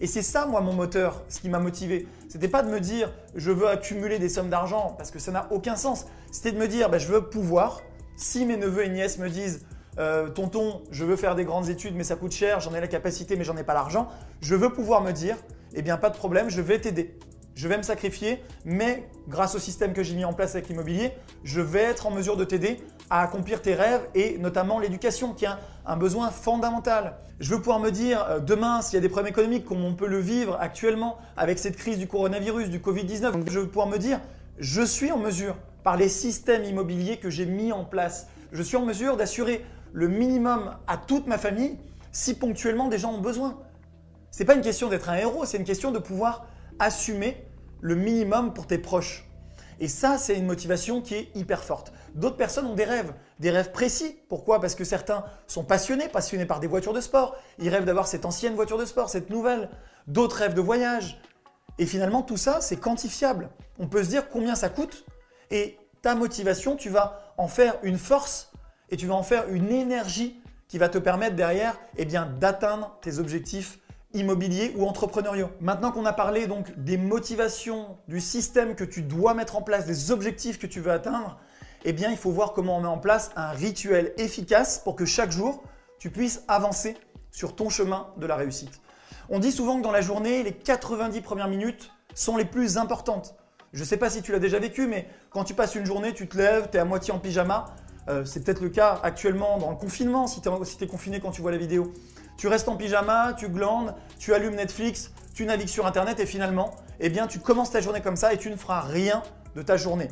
Et 0.00 0.06
c'est 0.06 0.22
ça, 0.22 0.46
moi, 0.46 0.60
mon 0.60 0.72
moteur, 0.72 1.22
ce 1.28 1.40
qui 1.40 1.48
m'a 1.48 1.58
motivé. 1.58 2.06
C'était 2.28 2.48
pas 2.48 2.62
de 2.62 2.70
me 2.70 2.80
dire, 2.80 3.12
je 3.34 3.50
veux 3.50 3.68
accumuler 3.68 4.18
des 4.18 4.28
sommes 4.28 4.50
d'argent, 4.50 4.94
parce 4.96 5.10
que 5.10 5.18
ça 5.18 5.32
n'a 5.32 5.48
aucun 5.50 5.76
sens. 5.76 6.06
C'était 6.30 6.52
de 6.52 6.58
me 6.58 6.68
dire, 6.68 6.90
ben, 6.90 6.98
je 6.98 7.08
veux 7.08 7.22
pouvoir, 7.22 7.82
si 8.16 8.44
mes 8.46 8.56
neveux 8.56 8.84
et 8.84 8.88
nièces 8.88 9.18
me 9.18 9.28
disent, 9.28 9.66
euh, 9.98 10.28
tonton, 10.28 10.82
je 10.90 11.04
veux 11.04 11.16
faire 11.16 11.36
des 11.36 11.44
grandes 11.44 11.68
études, 11.68 11.94
mais 11.94 12.04
ça 12.04 12.16
coûte 12.16 12.32
cher, 12.32 12.60
j'en 12.60 12.74
ai 12.74 12.80
la 12.80 12.88
capacité, 12.88 13.36
mais 13.36 13.44
j'en 13.44 13.56
ai 13.56 13.62
pas 13.62 13.74
l'argent, 13.74 14.08
je 14.40 14.54
veux 14.54 14.72
pouvoir 14.72 15.02
me 15.02 15.12
dire, 15.12 15.36
eh 15.74 15.82
bien, 15.82 15.96
pas 15.96 16.10
de 16.10 16.16
problème, 16.16 16.50
je 16.50 16.60
vais 16.60 16.80
t'aider. 16.80 17.16
Je 17.54 17.68
vais 17.68 17.76
me 17.76 17.82
sacrifier, 17.82 18.42
mais 18.64 19.08
grâce 19.28 19.54
au 19.54 19.60
système 19.60 19.92
que 19.92 20.02
j'ai 20.02 20.16
mis 20.16 20.24
en 20.24 20.32
place 20.32 20.56
avec 20.56 20.68
l'immobilier, 20.68 21.12
je 21.44 21.60
vais 21.60 21.82
être 21.82 22.06
en 22.06 22.10
mesure 22.10 22.36
de 22.36 22.44
t'aider 22.44 22.78
à 23.14 23.20
accomplir 23.20 23.62
tes 23.62 23.74
rêves 23.74 24.00
et 24.16 24.38
notamment 24.38 24.80
l'éducation 24.80 25.34
qui 25.34 25.44
est 25.44 25.48
un, 25.86 25.96
besoin 25.96 26.30
fondamental. 26.30 27.14
Je 27.38 27.48
veux 27.50 27.58
pouvoir 27.58 27.78
me 27.78 27.90
dire 27.90 28.26
euh, 28.28 28.40
demain 28.40 28.82
s'il 28.82 28.94
y 28.94 28.98
a 28.98 29.00
des 29.00 29.08
problèmes 29.08 29.30
économiques 29.30 29.64
comme 29.64 29.84
on 29.84 29.94
peut 29.94 30.08
le 30.08 30.18
vivre 30.18 30.58
actuellement 30.60 31.18
avec 31.36 31.60
cette 31.60 31.76
crise 31.76 31.98
du 31.98 32.08
coronavirus, 32.08 32.70
du 32.70 32.80
Covid-19, 32.80 33.48
je 33.48 33.60
veux 33.60 33.68
pouvoir 33.68 33.86
me 33.86 33.98
dire 33.98 34.20
je 34.58 34.82
suis 34.82 35.12
en 35.12 35.18
mesure 35.18 35.54
par 35.84 35.96
les 35.96 36.08
systèmes 36.08 36.64
immobiliers 36.64 37.18
que 37.18 37.30
j'ai 37.30 37.46
mis 37.46 37.70
en 37.70 37.84
place, 37.84 38.26
je 38.50 38.62
suis 38.64 38.76
en 38.76 38.84
mesure 38.84 39.16
d'assurer 39.16 39.64
le 39.92 40.08
minimum 40.08 40.74
à 40.88 40.96
toute 40.96 41.28
ma 41.28 41.38
famille 41.38 41.78
si 42.10 42.34
ponctuellement 42.34 42.88
des 42.88 42.98
gens 42.98 43.12
ont 43.12 43.20
besoin. 43.20 43.60
Ce 44.32 44.40
n'est 44.40 44.44
pas 44.44 44.56
une 44.56 44.60
question 44.60 44.88
d'être 44.88 45.08
un 45.08 45.14
héros, 45.14 45.44
c'est 45.44 45.58
une 45.58 45.64
question 45.64 45.92
de 45.92 46.00
pouvoir 46.00 46.48
assumer 46.80 47.46
le 47.80 47.94
minimum 47.94 48.52
pour 48.52 48.66
tes 48.66 48.78
proches. 48.78 49.24
Et 49.80 49.88
ça, 49.88 50.18
c'est 50.18 50.36
une 50.36 50.46
motivation 50.46 51.00
qui 51.00 51.14
est 51.14 51.30
hyper 51.34 51.64
forte. 51.64 51.92
D'autres 52.14 52.36
personnes 52.36 52.66
ont 52.66 52.74
des 52.74 52.84
rêves, 52.84 53.12
des 53.40 53.50
rêves 53.50 53.72
précis. 53.72 54.18
Pourquoi? 54.28 54.60
Parce 54.60 54.74
que 54.74 54.84
certains 54.84 55.24
sont 55.46 55.64
passionnés, 55.64 56.08
passionnés 56.08 56.46
par 56.46 56.60
des 56.60 56.66
voitures 56.66 56.92
de 56.92 57.00
sport. 57.00 57.36
Ils 57.58 57.68
rêvent 57.68 57.84
d'avoir 57.84 58.06
cette 58.06 58.24
ancienne 58.24 58.54
voiture 58.54 58.78
de 58.78 58.84
sport, 58.84 59.10
cette 59.10 59.30
nouvelle. 59.30 59.70
D'autres 60.06 60.36
rêvent 60.36 60.54
de 60.54 60.60
voyage. 60.60 61.20
Et 61.78 61.86
finalement, 61.86 62.22
tout 62.22 62.36
ça, 62.36 62.60
c'est 62.60 62.76
quantifiable. 62.76 63.50
On 63.78 63.88
peut 63.88 64.04
se 64.04 64.08
dire 64.08 64.28
combien 64.28 64.54
ça 64.54 64.68
coûte. 64.68 65.04
Et 65.50 65.78
ta 66.02 66.14
motivation, 66.14 66.76
tu 66.76 66.88
vas 66.88 67.34
en 67.36 67.48
faire 67.48 67.76
une 67.82 67.98
force 67.98 68.52
et 68.90 68.96
tu 68.96 69.06
vas 69.06 69.14
en 69.14 69.22
faire 69.22 69.48
une 69.48 69.70
énergie 69.72 70.40
qui 70.68 70.78
va 70.78 70.88
te 70.88 70.98
permettre 70.98 71.36
derrière 71.36 71.78
eh 71.96 72.04
bien, 72.04 72.26
d'atteindre 72.26 72.96
tes 73.00 73.18
objectifs 73.18 73.78
immobiliers 74.14 74.72
ou 74.76 74.86
entrepreneuriaux. 74.86 75.50
Maintenant 75.60 75.92
qu'on 75.92 76.06
a 76.06 76.12
parlé 76.12 76.46
donc 76.46 76.72
des 76.76 76.96
motivations, 76.96 77.98
du 78.08 78.20
système 78.20 78.74
que 78.74 78.84
tu 78.84 79.02
dois 79.02 79.34
mettre 79.34 79.56
en 79.56 79.62
place, 79.62 79.86
des 79.86 80.10
objectifs 80.10 80.58
que 80.58 80.66
tu 80.66 80.80
veux 80.80 80.92
atteindre, 80.92 81.38
eh 81.84 81.92
bien 81.92 82.10
il 82.10 82.16
faut 82.16 82.30
voir 82.30 82.52
comment 82.52 82.78
on 82.78 82.80
met 82.80 82.88
en 82.88 82.98
place 82.98 83.30
un 83.36 83.50
rituel 83.50 84.14
efficace 84.16 84.78
pour 84.78 84.96
que 84.96 85.04
chaque 85.04 85.30
jour 85.30 85.62
tu 85.98 86.10
puisses 86.10 86.42
avancer 86.48 86.96
sur 87.30 87.56
ton 87.56 87.68
chemin 87.68 88.08
de 88.16 88.26
la 88.26 88.36
réussite. 88.36 88.80
On 89.28 89.38
dit 89.38 89.52
souvent 89.52 89.78
que 89.78 89.82
dans 89.82 89.90
la 89.90 90.02
journée, 90.02 90.42
les 90.42 90.52
90 90.52 91.20
premières 91.20 91.48
minutes 91.48 91.90
sont 92.14 92.36
les 92.36 92.44
plus 92.44 92.78
importantes. 92.78 93.34
Je 93.72 93.80
ne 93.80 93.84
sais 93.84 93.96
pas 93.96 94.10
si 94.10 94.22
tu 94.22 94.30
l'as 94.30 94.38
déjà 94.38 94.58
vécu, 94.58 94.86
mais 94.86 95.08
quand 95.30 95.44
tu 95.44 95.54
passes 95.54 95.74
une 95.74 95.86
journée, 95.86 96.14
tu 96.14 96.28
te 96.28 96.36
lèves, 96.36 96.68
tu 96.70 96.76
es 96.76 96.80
à 96.80 96.84
moitié 96.84 97.12
en 97.12 97.18
pyjama, 97.18 97.74
euh, 98.08 98.24
c'est 98.24 98.44
peut-être 98.44 98.60
le 98.60 98.68
cas 98.68 99.00
actuellement 99.02 99.58
dans 99.58 99.70
le 99.70 99.76
confinement, 99.76 100.26
si 100.26 100.40
tu 100.40 100.48
es, 100.48 100.86
confiné 100.86 101.20
quand 101.20 101.30
tu 101.30 101.40
vois 101.40 101.50
la 101.50 101.56
vidéo. 101.56 101.92
Tu 102.36 102.48
restes 102.48 102.68
en 102.68 102.76
pyjama, 102.76 103.34
tu 103.34 103.48
glandes, 103.48 103.94
tu 104.18 104.34
allumes 104.34 104.56
Netflix, 104.56 105.12
tu 105.34 105.46
navigues 105.46 105.68
sur 105.68 105.86
Internet 105.86 106.20
et 106.20 106.26
finalement, 106.26 106.74
eh 107.00 107.08
bien, 107.08 107.26
tu 107.26 107.38
commences 107.38 107.70
ta 107.70 107.80
journée 107.80 108.00
comme 108.00 108.16
ça 108.16 108.32
et 108.32 108.38
tu 108.38 108.50
ne 108.50 108.56
feras 108.56 108.80
rien 108.80 109.22
de 109.54 109.62
ta 109.62 109.76
journée. 109.76 110.08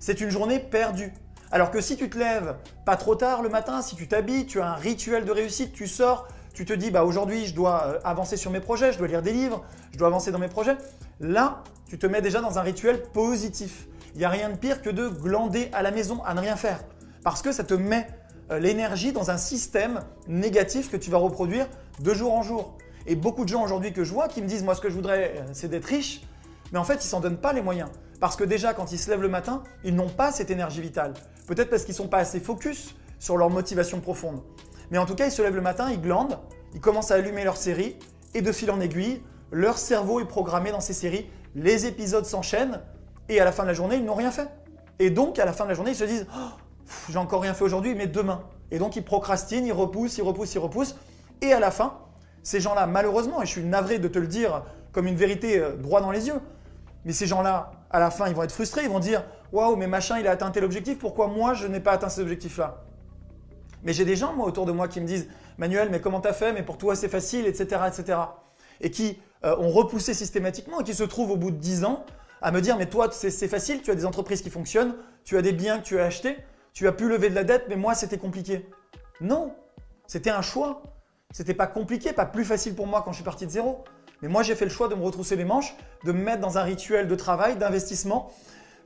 C'est 0.00 0.20
une 0.20 0.30
journée 0.30 0.58
perdue. 0.58 1.12
Alors 1.50 1.70
que 1.70 1.80
si 1.80 1.96
tu 1.96 2.10
te 2.10 2.18
lèves 2.18 2.56
pas 2.84 2.96
trop 2.96 3.14
tard 3.14 3.42
le 3.42 3.48
matin, 3.48 3.80
si 3.80 3.96
tu 3.96 4.06
t'habilles, 4.06 4.46
tu 4.46 4.60
as 4.60 4.68
un 4.68 4.74
rituel 4.74 5.24
de 5.24 5.32
réussite, 5.32 5.72
tu 5.72 5.86
sors, 5.86 6.28
tu 6.52 6.64
te 6.64 6.72
dis 6.72 6.90
bah 6.90 7.04
aujourd'hui 7.04 7.46
je 7.46 7.54
dois 7.54 7.84
euh, 7.86 8.00
avancer 8.04 8.36
sur 8.36 8.50
mes 8.50 8.60
projets, 8.60 8.92
je 8.92 8.98
dois 8.98 9.08
lire 9.08 9.22
des 9.22 9.32
livres, 9.32 9.64
je 9.92 9.98
dois 9.98 10.08
avancer 10.08 10.30
dans 10.30 10.38
mes 10.38 10.48
projets. 10.48 10.76
Là, 11.20 11.62
tu 11.88 11.98
te 11.98 12.06
mets 12.06 12.20
déjà 12.20 12.40
dans 12.40 12.58
un 12.58 12.62
rituel 12.62 13.02
positif. 13.02 13.86
Il 14.14 14.18
n'y 14.18 14.24
a 14.24 14.28
rien 14.28 14.50
de 14.50 14.56
pire 14.56 14.82
que 14.82 14.90
de 14.90 15.08
glander 15.08 15.70
à 15.72 15.82
la 15.82 15.90
maison, 15.90 16.22
à 16.24 16.34
ne 16.34 16.40
rien 16.40 16.56
faire. 16.56 16.80
Parce 17.24 17.40
que 17.40 17.50
ça 17.50 17.64
te 17.64 17.74
met 17.74 18.06
l'énergie 18.50 19.12
dans 19.12 19.30
un 19.30 19.36
système 19.36 20.00
négatif 20.26 20.90
que 20.90 20.96
tu 20.96 21.10
vas 21.10 21.18
reproduire 21.18 21.66
de 22.00 22.14
jour 22.14 22.34
en 22.34 22.42
jour. 22.42 22.76
Et 23.06 23.16
beaucoup 23.16 23.44
de 23.44 23.48
gens 23.48 23.62
aujourd'hui 23.64 23.92
que 23.92 24.04
je 24.04 24.12
vois 24.12 24.28
qui 24.28 24.42
me 24.42 24.46
disent 24.46 24.62
moi 24.62 24.74
ce 24.74 24.80
que 24.80 24.90
je 24.90 24.94
voudrais 24.94 25.34
euh, 25.36 25.42
c'est 25.52 25.68
d'être 25.68 25.86
riche, 25.86 26.22
mais 26.72 26.78
en 26.78 26.84
fait 26.84 27.04
ils 27.04 27.08
s'en 27.08 27.20
donnent 27.20 27.38
pas 27.38 27.52
les 27.52 27.62
moyens. 27.62 27.88
Parce 28.20 28.36
que 28.36 28.44
déjà 28.44 28.74
quand 28.74 28.92
ils 28.92 28.98
se 28.98 29.10
lèvent 29.10 29.22
le 29.22 29.28
matin, 29.28 29.62
ils 29.84 29.94
n'ont 29.94 30.08
pas 30.08 30.32
cette 30.32 30.50
énergie 30.50 30.80
vitale. 30.80 31.14
Peut-être 31.46 31.70
parce 31.70 31.84
qu'ils 31.84 31.94
sont 31.94 32.08
pas 32.08 32.18
assez 32.18 32.40
focus 32.40 32.94
sur 33.18 33.36
leur 33.36 33.48
motivation 33.50 34.00
profonde. 34.00 34.42
Mais 34.90 34.98
en 34.98 35.06
tout 35.06 35.14
cas 35.14 35.26
ils 35.26 35.32
se 35.32 35.42
lèvent 35.42 35.54
le 35.54 35.62
matin, 35.62 35.88
ils 35.90 36.00
glandent, 36.00 36.38
ils 36.74 36.80
commencent 36.80 37.10
à 37.10 37.14
allumer 37.14 37.44
leur 37.44 37.56
série 37.56 37.96
et 38.34 38.42
de 38.42 38.52
fil 38.52 38.70
en 38.70 38.80
aiguille, 38.80 39.22
leur 39.50 39.78
cerveau 39.78 40.20
est 40.20 40.26
programmé 40.26 40.70
dans 40.70 40.80
ces 40.80 40.92
séries, 40.92 41.30
les 41.54 41.86
épisodes 41.86 42.26
s'enchaînent 42.26 42.82
et 43.30 43.40
à 43.40 43.44
la 43.44 43.52
fin 43.52 43.62
de 43.62 43.68
la 43.68 43.74
journée 43.74 43.96
ils 43.96 44.04
n'ont 44.04 44.14
rien 44.14 44.30
fait. 44.30 44.48
Et 44.98 45.10
donc 45.10 45.38
à 45.38 45.46
la 45.46 45.52
fin 45.52 45.64
de 45.64 45.70
la 45.70 45.74
journée 45.74 45.92
ils 45.92 45.96
se 45.96 46.04
disent 46.04 46.26
oh, 46.36 46.50
j'ai 47.08 47.18
encore 47.18 47.42
rien 47.42 47.54
fait 47.54 47.64
aujourd'hui, 47.64 47.94
mais 47.94 48.06
demain. 48.06 48.42
Et 48.70 48.78
donc 48.78 48.96
ils 48.96 49.04
procrastinent, 49.04 49.66
ils 49.66 49.72
repoussent, 49.72 50.18
ils 50.18 50.22
repoussent, 50.22 50.54
ils 50.54 50.58
repoussent. 50.58 50.96
Et 51.40 51.52
à 51.52 51.60
la 51.60 51.70
fin, 51.70 51.98
ces 52.42 52.60
gens-là, 52.60 52.86
malheureusement, 52.86 53.42
et 53.42 53.46
je 53.46 53.50
suis 53.50 53.64
navré 53.64 53.98
de 53.98 54.08
te 54.08 54.18
le 54.18 54.26
dire 54.26 54.64
comme 54.92 55.06
une 55.06 55.16
vérité 55.16 55.58
euh, 55.58 55.76
droit 55.76 56.00
dans 56.00 56.10
les 56.10 56.28
yeux, 56.28 56.40
mais 57.04 57.12
ces 57.12 57.26
gens-là, 57.26 57.72
à 57.90 58.00
la 58.00 58.10
fin, 58.10 58.28
ils 58.28 58.34
vont 58.34 58.42
être 58.42 58.52
frustrés, 58.52 58.82
ils 58.84 58.90
vont 58.90 58.98
dire 58.98 59.24
Waouh, 59.52 59.76
mais 59.76 59.86
machin, 59.86 60.18
il 60.18 60.26
a 60.26 60.32
atteint 60.32 60.50
tel 60.50 60.64
objectif, 60.64 60.98
pourquoi 60.98 61.26
moi 61.28 61.54
je 61.54 61.66
n'ai 61.66 61.80
pas 61.80 61.92
atteint 61.92 62.08
cet 62.08 62.22
objectif-là 62.22 62.84
Mais 63.82 63.92
j'ai 63.92 64.04
des 64.04 64.16
gens, 64.16 64.34
moi, 64.34 64.46
autour 64.46 64.66
de 64.66 64.72
moi 64.72 64.88
qui 64.88 65.00
me 65.00 65.06
disent 65.06 65.28
Manuel, 65.56 65.88
mais 65.90 66.00
comment 66.00 66.20
t'as 66.20 66.32
fait? 66.32 66.52
Mais 66.52 66.62
pour 66.62 66.78
toi, 66.78 66.94
c'est 66.94 67.08
facile, 67.08 67.46
etc. 67.46 67.82
etc. 67.86 68.18
Et 68.80 68.90
qui 68.90 69.18
euh, 69.44 69.56
ont 69.56 69.70
repoussé 69.70 70.14
systématiquement 70.14 70.80
et 70.80 70.84
qui 70.84 70.94
se 70.94 71.04
trouvent 71.04 71.30
au 71.30 71.36
bout 71.36 71.50
de 71.50 71.56
10 71.56 71.84
ans 71.84 72.04
à 72.42 72.52
me 72.52 72.60
dire 72.60 72.76
Mais 72.76 72.86
toi, 72.86 73.08
c'est 73.10 73.48
facile, 73.48 73.82
tu 73.82 73.90
as 73.90 73.94
des 73.94 74.06
entreprises 74.06 74.42
qui 74.42 74.50
fonctionnent, 74.50 74.94
tu 75.24 75.36
as 75.36 75.42
des 75.42 75.52
biens 75.52 75.78
que 75.78 75.84
tu 75.84 75.98
as 75.98 76.04
achetés, 76.04 76.36
tu 76.72 76.86
as 76.88 76.92
pu 76.92 77.08
lever 77.08 77.30
de 77.30 77.34
la 77.34 77.44
dette, 77.44 77.66
mais 77.68 77.76
moi, 77.76 77.94
c'était 77.94 78.18
compliqué. 78.18 78.68
Non, 79.20 79.54
c'était 80.06 80.30
un 80.30 80.42
choix. 80.42 80.82
C'était 81.32 81.54
pas 81.54 81.66
compliqué, 81.66 82.12
pas 82.12 82.24
plus 82.24 82.44
facile 82.44 82.74
pour 82.74 82.86
moi 82.86 83.02
quand 83.04 83.12
je 83.12 83.16
suis 83.16 83.24
parti 83.24 83.44
de 83.44 83.50
zéro. 83.50 83.84
Mais 84.22 84.28
moi, 84.28 84.42
j'ai 84.42 84.54
fait 84.54 84.64
le 84.64 84.70
choix 84.70 84.88
de 84.88 84.94
me 84.94 85.04
retrousser 85.04 85.36
les 85.36 85.44
manches, 85.44 85.76
de 86.04 86.12
me 86.12 86.22
mettre 86.22 86.40
dans 86.40 86.58
un 86.58 86.62
rituel 86.62 87.06
de 87.06 87.14
travail, 87.14 87.56
d'investissement, 87.56 88.32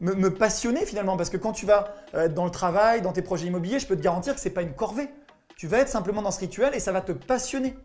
me, 0.00 0.28
passionner 0.30 0.84
finalement. 0.84 1.16
Parce 1.16 1.30
que 1.30 1.36
quand 1.36 1.52
tu 1.52 1.66
vas 1.66 1.94
euh, 2.14 2.28
dans 2.28 2.44
le 2.44 2.50
travail, 2.50 3.00
dans 3.00 3.12
tes 3.12 3.22
projets 3.22 3.46
immobiliers, 3.46 3.78
je 3.78 3.86
peux 3.86 3.96
te 3.96 4.02
garantir 4.02 4.34
que 4.34 4.40
ce 4.40 4.48
n'est 4.48 4.54
pas 4.54 4.62
une 4.62 4.74
corvée. 4.74 5.08
Tu 5.56 5.68
vas 5.68 5.78
être 5.78 5.88
simplement 5.88 6.22
dans 6.22 6.32
ce 6.32 6.40
rituel 6.40 6.74
et 6.74 6.80
ça 6.80 6.92
va 6.92 7.00
te 7.00 7.12
passionner. 7.12 7.76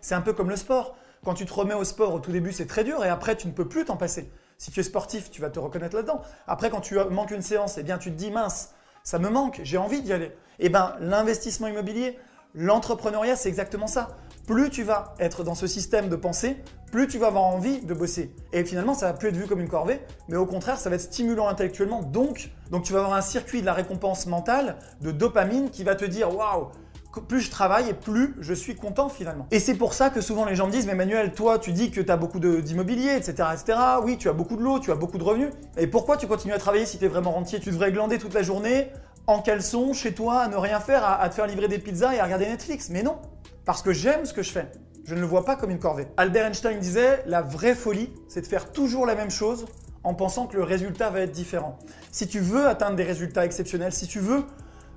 C'est 0.00 0.14
un 0.14 0.22
peu 0.22 0.32
comme 0.32 0.48
le 0.48 0.56
sport. 0.56 0.96
Quand 1.24 1.34
tu 1.34 1.44
te 1.44 1.52
remets 1.52 1.74
au 1.74 1.84
sport 1.84 2.14
au 2.14 2.20
tout 2.20 2.32
début, 2.32 2.52
c'est 2.52 2.66
très 2.66 2.84
dur 2.84 3.04
et 3.04 3.08
après, 3.08 3.36
tu 3.36 3.46
ne 3.48 3.52
peux 3.52 3.68
plus 3.68 3.84
t'en 3.84 3.96
passer. 3.96 4.30
Si 4.56 4.70
tu 4.70 4.80
es 4.80 4.82
sportif, 4.82 5.30
tu 5.30 5.40
vas 5.40 5.50
te 5.50 5.58
reconnaître 5.58 5.94
là-dedans. 5.94 6.22
Après, 6.46 6.70
quand 6.70 6.80
tu 6.80 6.96
manques 7.10 7.32
une 7.32 7.42
séance, 7.42 7.76
eh 7.76 7.82
bien, 7.82 7.98
tu 7.98 8.10
te 8.10 8.16
dis 8.16 8.30
mince, 8.30 8.72
ça 9.02 9.18
me 9.18 9.28
manque, 9.28 9.60
j'ai 9.64 9.78
envie 9.78 10.02
d'y 10.02 10.12
aller. 10.12 10.32
Eh 10.58 10.68
bien, 10.68 10.94
l'investissement 11.00 11.68
immobilier, 11.68 12.18
l'entrepreneuriat, 12.54 13.36
c'est 13.36 13.48
exactement 13.48 13.86
ça. 13.86 14.18
plus 14.46 14.70
tu 14.70 14.82
vas 14.82 15.14
être 15.18 15.44
dans 15.44 15.54
ce 15.54 15.66
système 15.66 16.08
de 16.08 16.16
pensée, 16.16 16.56
plus 16.90 17.06
tu 17.06 17.18
vas 17.18 17.26
avoir 17.26 17.44
envie 17.44 17.80
de 17.80 17.92
bosser. 17.92 18.34
Et 18.52 18.64
finalement, 18.64 18.94
ça 18.94 19.06
va 19.06 19.12
plus 19.12 19.28
être 19.28 19.36
vu 19.36 19.46
comme 19.46 19.60
une 19.60 19.68
corvée, 19.68 20.00
mais 20.28 20.36
au 20.36 20.46
contraire, 20.46 20.78
ça 20.78 20.88
va 20.88 20.96
être 20.96 21.02
stimulant 21.02 21.48
intellectuellement. 21.48 22.02
Donc, 22.02 22.50
donc 22.70 22.84
tu 22.84 22.92
vas 22.94 23.00
avoir 23.00 23.14
un 23.14 23.20
circuit 23.20 23.60
de 23.60 23.66
la 23.66 23.74
récompense 23.74 24.26
mentale, 24.26 24.78
de 25.02 25.10
dopamine, 25.10 25.70
qui 25.70 25.84
va 25.84 25.94
te 25.94 26.06
dire 26.06 26.34
waouh, 26.34 26.68
plus 27.20 27.40
je 27.40 27.50
travaille 27.50 27.88
et 27.88 27.94
plus 27.94 28.34
je 28.40 28.54
suis 28.54 28.74
content 28.74 29.08
finalement. 29.08 29.46
Et 29.50 29.60
c'est 29.60 29.74
pour 29.74 29.94
ça 29.94 30.10
que 30.10 30.20
souvent 30.20 30.44
les 30.44 30.54
gens 30.54 30.66
me 30.66 30.72
disent, 30.72 30.86
mais 30.86 30.94
Manuel, 30.94 31.32
toi 31.32 31.58
tu 31.58 31.72
dis 31.72 31.90
que 31.90 32.00
tu 32.00 32.10
as 32.10 32.16
beaucoup 32.16 32.40
d'immobilier, 32.40 33.14
etc., 33.16 33.48
etc. 33.52 33.78
Oui, 34.02 34.16
tu 34.18 34.28
as 34.28 34.32
beaucoup 34.32 34.56
de 34.56 34.62
lots, 34.62 34.78
tu 34.78 34.90
as 34.92 34.96
beaucoup 34.96 35.18
de 35.18 35.24
revenus. 35.24 35.50
Et 35.76 35.86
pourquoi 35.86 36.16
tu 36.16 36.26
continues 36.26 36.54
à 36.54 36.58
travailler 36.58 36.86
si 36.86 36.98
tu 36.98 37.04
es 37.04 37.08
vraiment 37.08 37.32
rentier? 37.32 37.60
Tu 37.60 37.70
devrais 37.70 37.92
glander 37.92 38.18
toute 38.18 38.34
la 38.34 38.42
journée 38.42 38.88
en 39.26 39.40
caleçon, 39.42 39.92
chez 39.92 40.14
toi, 40.14 40.40
à 40.40 40.48
ne 40.48 40.56
rien 40.56 40.80
faire, 40.80 41.04
à 41.04 41.28
te 41.28 41.34
faire 41.34 41.46
livrer 41.46 41.68
des 41.68 41.78
pizzas 41.78 42.14
et 42.14 42.18
à 42.18 42.24
regarder 42.24 42.46
Netflix. 42.46 42.88
Mais 42.88 43.02
non, 43.02 43.18
parce 43.66 43.82
que 43.82 43.92
j'aime 43.92 44.24
ce 44.24 44.32
que 44.32 44.42
je 44.42 44.50
fais. 44.50 44.72
Je 45.04 45.14
ne 45.14 45.20
le 45.20 45.26
vois 45.26 45.44
pas 45.44 45.56
comme 45.56 45.70
une 45.70 45.78
corvée. 45.78 46.06
Albert 46.16 46.46
Einstein 46.46 46.78
disait, 46.78 47.22
la 47.26 47.42
vraie 47.42 47.74
folie, 47.74 48.10
c'est 48.28 48.40
de 48.40 48.46
faire 48.46 48.72
toujours 48.72 49.06
la 49.06 49.14
même 49.14 49.30
chose 49.30 49.66
en 50.04 50.14
pensant 50.14 50.46
que 50.46 50.56
le 50.56 50.62
résultat 50.62 51.10
va 51.10 51.20
être 51.20 51.32
différent. 51.32 51.78
Si 52.10 52.26
tu 52.26 52.40
veux 52.40 52.66
atteindre 52.66 52.96
des 52.96 53.04
résultats 53.04 53.44
exceptionnels, 53.44 53.92
si 53.92 54.06
tu 54.06 54.20
veux 54.20 54.44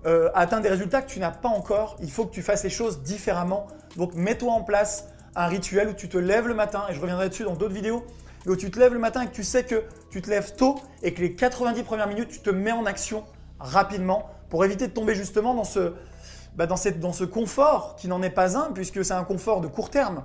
euh, 0.05 0.29
atteindre 0.33 0.63
des 0.63 0.69
résultats 0.69 1.01
que 1.01 1.09
tu 1.09 1.19
n'as 1.19 1.31
pas 1.31 1.49
encore, 1.49 1.97
il 2.01 2.11
faut 2.11 2.25
que 2.25 2.33
tu 2.33 2.41
fasses 2.41 2.63
les 2.63 2.69
choses 2.69 3.03
différemment. 3.03 3.67
Donc 3.97 4.15
mets-toi 4.15 4.51
en 4.51 4.63
place 4.63 5.07
un 5.35 5.47
rituel 5.47 5.89
où 5.89 5.93
tu 5.93 6.09
te 6.09 6.17
lèves 6.17 6.47
le 6.47 6.53
matin, 6.53 6.83
et 6.89 6.93
je 6.93 6.99
reviendrai 6.99 7.29
dessus 7.29 7.43
dans 7.43 7.55
d'autres 7.55 7.73
vidéos, 7.73 8.05
où 8.47 8.55
tu 8.55 8.71
te 8.71 8.79
lèves 8.79 8.93
le 8.93 8.99
matin 8.99 9.21
et 9.21 9.27
que 9.27 9.33
tu 9.33 9.43
sais 9.43 9.63
que 9.63 9.83
tu 10.09 10.21
te 10.21 10.29
lèves 10.29 10.55
tôt 10.55 10.79
et 11.03 11.13
que 11.13 11.21
les 11.21 11.35
90 11.35 11.83
premières 11.83 12.07
minutes, 12.07 12.29
tu 12.29 12.39
te 12.39 12.49
mets 12.49 12.71
en 12.71 12.85
action 12.85 13.23
rapidement 13.59 14.29
pour 14.49 14.65
éviter 14.65 14.87
de 14.87 14.93
tomber 14.93 15.15
justement 15.15 15.53
dans 15.53 15.63
ce, 15.63 15.93
bah, 16.55 16.65
dans 16.65 16.75
ce 16.75 17.23
confort 17.23 17.95
qui 17.95 18.07
n'en 18.07 18.21
est 18.21 18.31
pas 18.31 18.57
un, 18.57 18.71
puisque 18.71 19.05
c'est 19.05 19.13
un 19.13 19.23
confort 19.23 19.61
de 19.61 19.67
court 19.67 19.89
terme, 19.89 20.23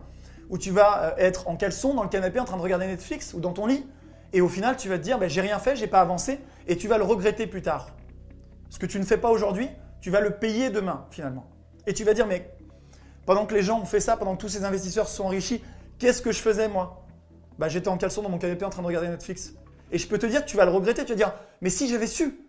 où 0.48 0.58
tu 0.58 0.70
vas 0.70 1.02
euh, 1.02 1.10
être 1.18 1.48
en 1.48 1.56
caleçon 1.56 1.94
dans 1.94 2.02
le 2.02 2.08
canapé 2.08 2.40
en 2.40 2.44
train 2.44 2.56
de 2.56 2.62
regarder 2.62 2.86
Netflix 2.86 3.34
ou 3.34 3.40
dans 3.40 3.52
ton 3.52 3.66
lit, 3.66 3.86
et 4.32 4.40
au 4.40 4.48
final 4.48 4.76
tu 4.76 4.88
vas 4.88 4.98
te 4.98 5.02
dire 5.02 5.18
bah, 5.18 5.28
j'ai 5.28 5.40
rien 5.40 5.58
fait, 5.58 5.76
j'ai 5.76 5.86
pas 5.86 6.00
avancé, 6.00 6.40
et 6.66 6.76
tu 6.76 6.88
vas 6.88 6.98
le 6.98 7.04
regretter 7.04 7.46
plus 7.46 7.62
tard. 7.62 7.88
Ce 8.70 8.78
que 8.78 8.86
tu 8.86 8.98
ne 8.98 9.04
fais 9.04 9.16
pas 9.16 9.30
aujourd'hui, 9.30 9.68
tu 10.00 10.10
vas 10.10 10.20
le 10.20 10.30
payer 10.30 10.70
demain 10.70 11.06
finalement. 11.10 11.46
Et 11.86 11.94
tu 11.94 12.04
vas 12.04 12.14
dire 12.14 12.26
mais 12.26 12.50
pendant 13.24 13.46
que 13.46 13.54
les 13.54 13.62
gens 13.62 13.80
ont 13.80 13.86
fait 13.86 14.00
ça, 14.00 14.16
pendant 14.16 14.36
que 14.36 14.40
tous 14.40 14.48
ces 14.48 14.64
investisseurs 14.64 15.08
se 15.08 15.16
sont 15.16 15.24
enrichis, 15.24 15.62
qu'est-ce 15.98 16.22
que 16.22 16.32
je 16.32 16.40
faisais 16.40 16.68
moi? 16.68 17.04
Bah, 17.58 17.68
J'étais 17.68 17.88
en 17.88 17.96
caleçon 17.96 18.22
dans 18.22 18.28
mon 18.28 18.38
canapé 18.38 18.64
en 18.64 18.70
train 18.70 18.82
de 18.82 18.86
regarder 18.86 19.08
Netflix. 19.08 19.54
Et 19.90 19.98
je 19.98 20.06
peux 20.08 20.18
te 20.18 20.26
dire 20.26 20.44
tu 20.44 20.56
vas 20.56 20.64
le 20.64 20.70
regretter, 20.70 21.04
tu 21.04 21.12
vas 21.12 21.16
dire 21.16 21.34
mais 21.60 21.70
si 21.70 21.88
j'avais 21.88 22.06
su 22.06 22.40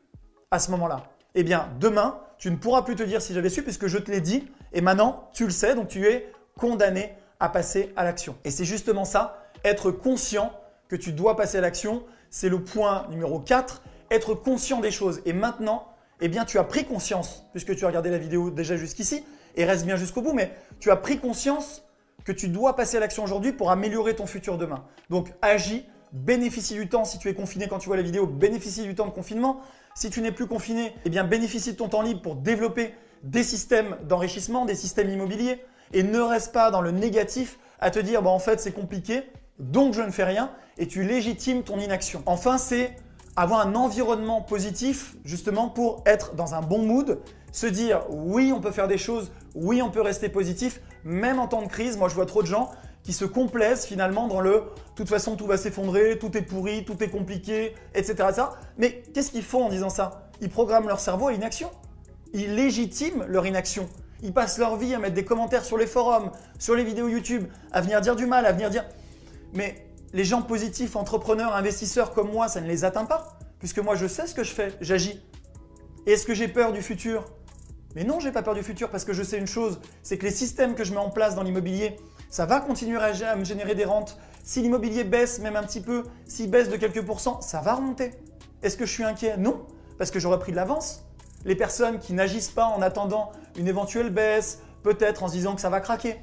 à 0.51 0.59
ce 0.59 0.71
moment-là, 0.71 1.03
eh 1.35 1.43
bien 1.43 1.69
demain, 1.79 2.19
tu 2.37 2.51
ne 2.51 2.55
pourras 2.55 2.81
plus 2.81 2.95
te 2.95 3.03
dire 3.03 3.21
si 3.21 3.33
j'avais 3.33 3.49
su 3.49 3.63
puisque 3.63 3.87
je 3.87 3.97
te 3.97 4.11
l'ai 4.11 4.21
dit 4.21 4.47
et 4.73 4.81
maintenant 4.81 5.29
tu 5.33 5.45
le 5.45 5.51
sais, 5.51 5.75
donc 5.75 5.87
tu 5.87 6.05
es 6.07 6.31
condamné 6.57 7.13
à 7.39 7.49
passer 7.49 7.93
à 7.95 8.03
l'action. 8.03 8.35
Et 8.43 8.51
c'est 8.51 8.65
justement 8.65 9.05
ça, 9.05 9.43
être 9.63 9.91
conscient 9.91 10.51
que 10.87 10.95
tu 10.95 11.11
dois 11.11 11.35
passer 11.35 11.57
à 11.57 11.61
l'action, 11.61 12.03
c'est 12.29 12.49
le 12.49 12.63
point 12.63 13.07
numéro 13.09 13.39
4, 13.39 13.81
être 14.11 14.33
conscient 14.33 14.79
des 14.79 14.91
choses. 14.91 15.21
Et 15.25 15.33
maintenant, 15.33 15.87
eh 16.21 16.27
bien 16.27 16.45
tu 16.45 16.57
as 16.57 16.63
pris 16.63 16.85
conscience, 16.85 17.45
puisque 17.51 17.75
tu 17.75 17.85
as 17.85 17.87
regardé 17.87 18.09
la 18.09 18.17
vidéo 18.17 18.49
déjà 18.49 18.75
jusqu'ici, 18.75 19.23
et 19.55 19.65
reste 19.65 19.85
bien 19.85 19.95
jusqu'au 19.95 20.21
bout, 20.21 20.33
mais 20.33 20.51
tu 20.79 20.91
as 20.91 20.95
pris 20.95 21.19
conscience 21.19 21.83
que 22.23 22.31
tu 22.31 22.49
dois 22.49 22.75
passer 22.75 22.97
à 22.97 22.99
l'action 22.99 23.23
aujourd'hui 23.23 23.51
pour 23.51 23.71
améliorer 23.71 24.15
ton 24.15 24.25
futur 24.25 24.57
demain. 24.57 24.83
Donc 25.09 25.33
agis, 25.41 25.85
bénéficie 26.11 26.75
du 26.75 26.89
temps 26.89 27.05
si 27.05 27.19
tu 27.19 27.29
es 27.29 27.33
confiné 27.33 27.67
quand 27.67 27.79
tu 27.79 27.87
vois 27.87 27.97
la 27.97 28.03
vidéo, 28.03 28.27
bénéficie 28.27 28.83
du 28.83 28.95
temps 28.95 29.05
de 29.05 29.11
confinement. 29.11 29.61
Si 29.95 30.09
tu 30.09 30.21
n'es 30.21 30.31
plus 30.31 30.47
confiné, 30.47 30.93
eh 31.05 31.09
bien 31.09 31.23
bénéficie 31.23 31.71
de 31.71 31.77
ton 31.77 31.89
temps 31.89 32.01
libre 32.01 32.21
pour 32.21 32.35
développer 32.35 32.93
des 33.23 33.43
systèmes 33.43 33.97
d'enrichissement, 34.03 34.65
des 34.65 34.75
systèmes 34.75 35.09
immobiliers 35.09 35.63
et 35.93 36.03
ne 36.03 36.19
reste 36.19 36.53
pas 36.53 36.69
dans 36.69 36.81
le 36.81 36.91
négatif 36.91 37.57
à 37.79 37.91
te 37.91 37.99
dire 37.99 38.21
bah, 38.21 38.29
en 38.29 38.39
fait 38.39 38.59
c'est 38.59 38.71
compliqué, 38.71 39.23
donc 39.59 39.93
je 39.93 40.01
ne 40.01 40.11
fais 40.11 40.23
rien 40.23 40.51
et 40.77 40.87
tu 40.87 41.03
légitimes 41.03 41.63
ton 41.63 41.79
inaction. 41.79 42.21
Enfin, 42.25 42.57
c'est 42.57 42.95
avoir 43.37 43.65
un 43.65 43.75
environnement 43.75 44.41
positif 44.41 45.15
justement 45.23 45.69
pour 45.69 46.01
être 46.07 46.33
dans 46.33 46.55
un 46.55 46.61
bon 46.61 46.79
mood, 46.79 47.19
se 47.51 47.67
dire 47.67 48.01
oui 48.09 48.51
on 48.53 48.59
peut 48.59 48.71
faire 48.71 48.87
des 48.87 48.97
choses, 48.97 49.31
oui 49.55 49.81
on 49.81 49.91
peut 49.91 50.01
rester 50.01 50.27
positif, 50.27 50.81
même 51.05 51.39
en 51.39 51.47
temps 51.47 51.61
de 51.61 51.67
crise. 51.67 51.97
Moi 51.97 52.09
je 52.09 52.15
vois 52.15 52.25
trop 52.25 52.41
de 52.41 52.47
gens 52.47 52.71
qui 53.03 53.13
se 53.13 53.23
complaisent 53.23 53.85
finalement 53.85 54.27
dans 54.27 54.41
le 54.41 54.63
toute 54.95 55.07
façon 55.07 55.35
tout 55.35 55.45
va 55.45 55.55
s'effondrer, 55.57 56.17
tout 56.17 56.35
est 56.35 56.41
pourri, 56.41 56.83
tout 56.83 57.01
est 57.03 57.09
compliqué, 57.09 57.75
etc. 57.93 58.15
Mais 58.79 59.03
qu'est-ce 59.13 59.31
qu'ils 59.31 59.43
font 59.43 59.65
en 59.65 59.69
disant 59.69 59.89
ça? 59.89 60.29
Ils 60.41 60.49
programment 60.49 60.87
leur 60.87 60.99
cerveau 60.99 61.27
à 61.27 61.33
inaction. 61.33 61.69
Ils 62.33 62.55
légitiment 62.55 63.23
leur 63.27 63.45
inaction. 63.45 63.87
Ils 64.23 64.33
passent 64.33 64.57
leur 64.57 64.77
vie 64.77 64.95
à 64.95 64.99
mettre 64.99 65.13
des 65.13 65.23
commentaires 65.23 65.63
sur 65.63 65.77
les 65.77 65.85
forums, 65.85 66.31
sur 66.57 66.75
les 66.75 66.83
vidéos 66.83 67.07
YouTube, 67.07 67.45
à 67.71 67.81
venir 67.81 68.01
dire 68.01 68.15
du 68.15 68.25
mal, 68.25 68.47
à 68.47 68.51
venir 68.51 68.71
dire... 68.71 68.83
Mais 69.53 69.86
les 70.13 70.23
gens 70.23 70.41
positifs, 70.41 70.95
entrepreneurs, 70.95 71.55
investisseurs 71.55 72.13
comme 72.13 72.31
moi, 72.31 72.47
ça 72.47 72.61
ne 72.61 72.67
les 72.67 72.85
atteint 72.85 73.05
pas. 73.05 73.37
Puisque 73.59 73.79
moi, 73.79 73.95
je 73.95 74.07
sais 74.07 74.27
ce 74.27 74.35
que 74.35 74.43
je 74.43 74.53
fais, 74.53 74.73
j'agis. 74.81 75.21
Et 76.05 76.13
est-ce 76.13 76.25
que 76.25 76.33
j'ai 76.33 76.47
peur 76.47 76.71
du 76.71 76.81
futur? 76.81 77.25
Mais 77.95 78.03
non, 78.03 78.19
j'ai 78.19 78.31
pas 78.31 78.43
peur 78.43 78.53
du 78.53 78.63
futur 78.63 78.89
parce 78.89 79.05
que 79.05 79.13
je 79.13 79.23
sais 79.23 79.37
une 79.37 79.47
chose, 79.47 79.79
c'est 80.03 80.17
que 80.17 80.25
les 80.25 80.31
systèmes 80.31 80.75
que 80.75 80.83
je 80.83 80.93
mets 80.93 80.99
en 80.99 81.09
place 81.09 81.35
dans 81.35 81.43
l'immobilier, 81.43 81.97
ça 82.29 82.45
va 82.45 82.59
continuer 82.59 82.97
à 82.97 83.35
me 83.35 83.43
générer 83.43 83.75
des 83.75 83.85
rentes. 83.85 84.17
Si 84.43 84.61
l'immobilier 84.61 85.03
baisse 85.03 85.39
même 85.39 85.55
un 85.55 85.63
petit 85.63 85.81
peu, 85.81 86.03
s'il 86.25 86.49
baisse 86.49 86.69
de 86.69 86.77
quelques 86.77 87.03
pourcents, 87.03 87.41
ça 87.41 87.59
va 87.59 87.73
remonter. 87.73 88.11
Est-ce 88.61 88.77
que 88.77 88.85
je 88.85 88.91
suis 88.91 89.03
inquiet? 89.03 89.37
Non, 89.37 89.65
parce 89.97 90.11
que 90.11 90.19
j'aurais 90.19 90.39
pris 90.39 90.51
de 90.51 90.57
l'avance. 90.57 91.03
Les 91.43 91.55
personnes 91.55 91.99
qui 91.99 92.13
n'agissent 92.13 92.51
pas 92.51 92.65
en 92.65 92.81
attendant 92.81 93.31
une 93.57 93.67
éventuelle 93.67 94.09
baisse, 94.09 94.61
peut-être 94.83 95.23
en 95.23 95.27
se 95.27 95.33
disant 95.33 95.55
que 95.55 95.61
ça 95.61 95.69
va 95.69 95.79
craquer. 95.79 96.17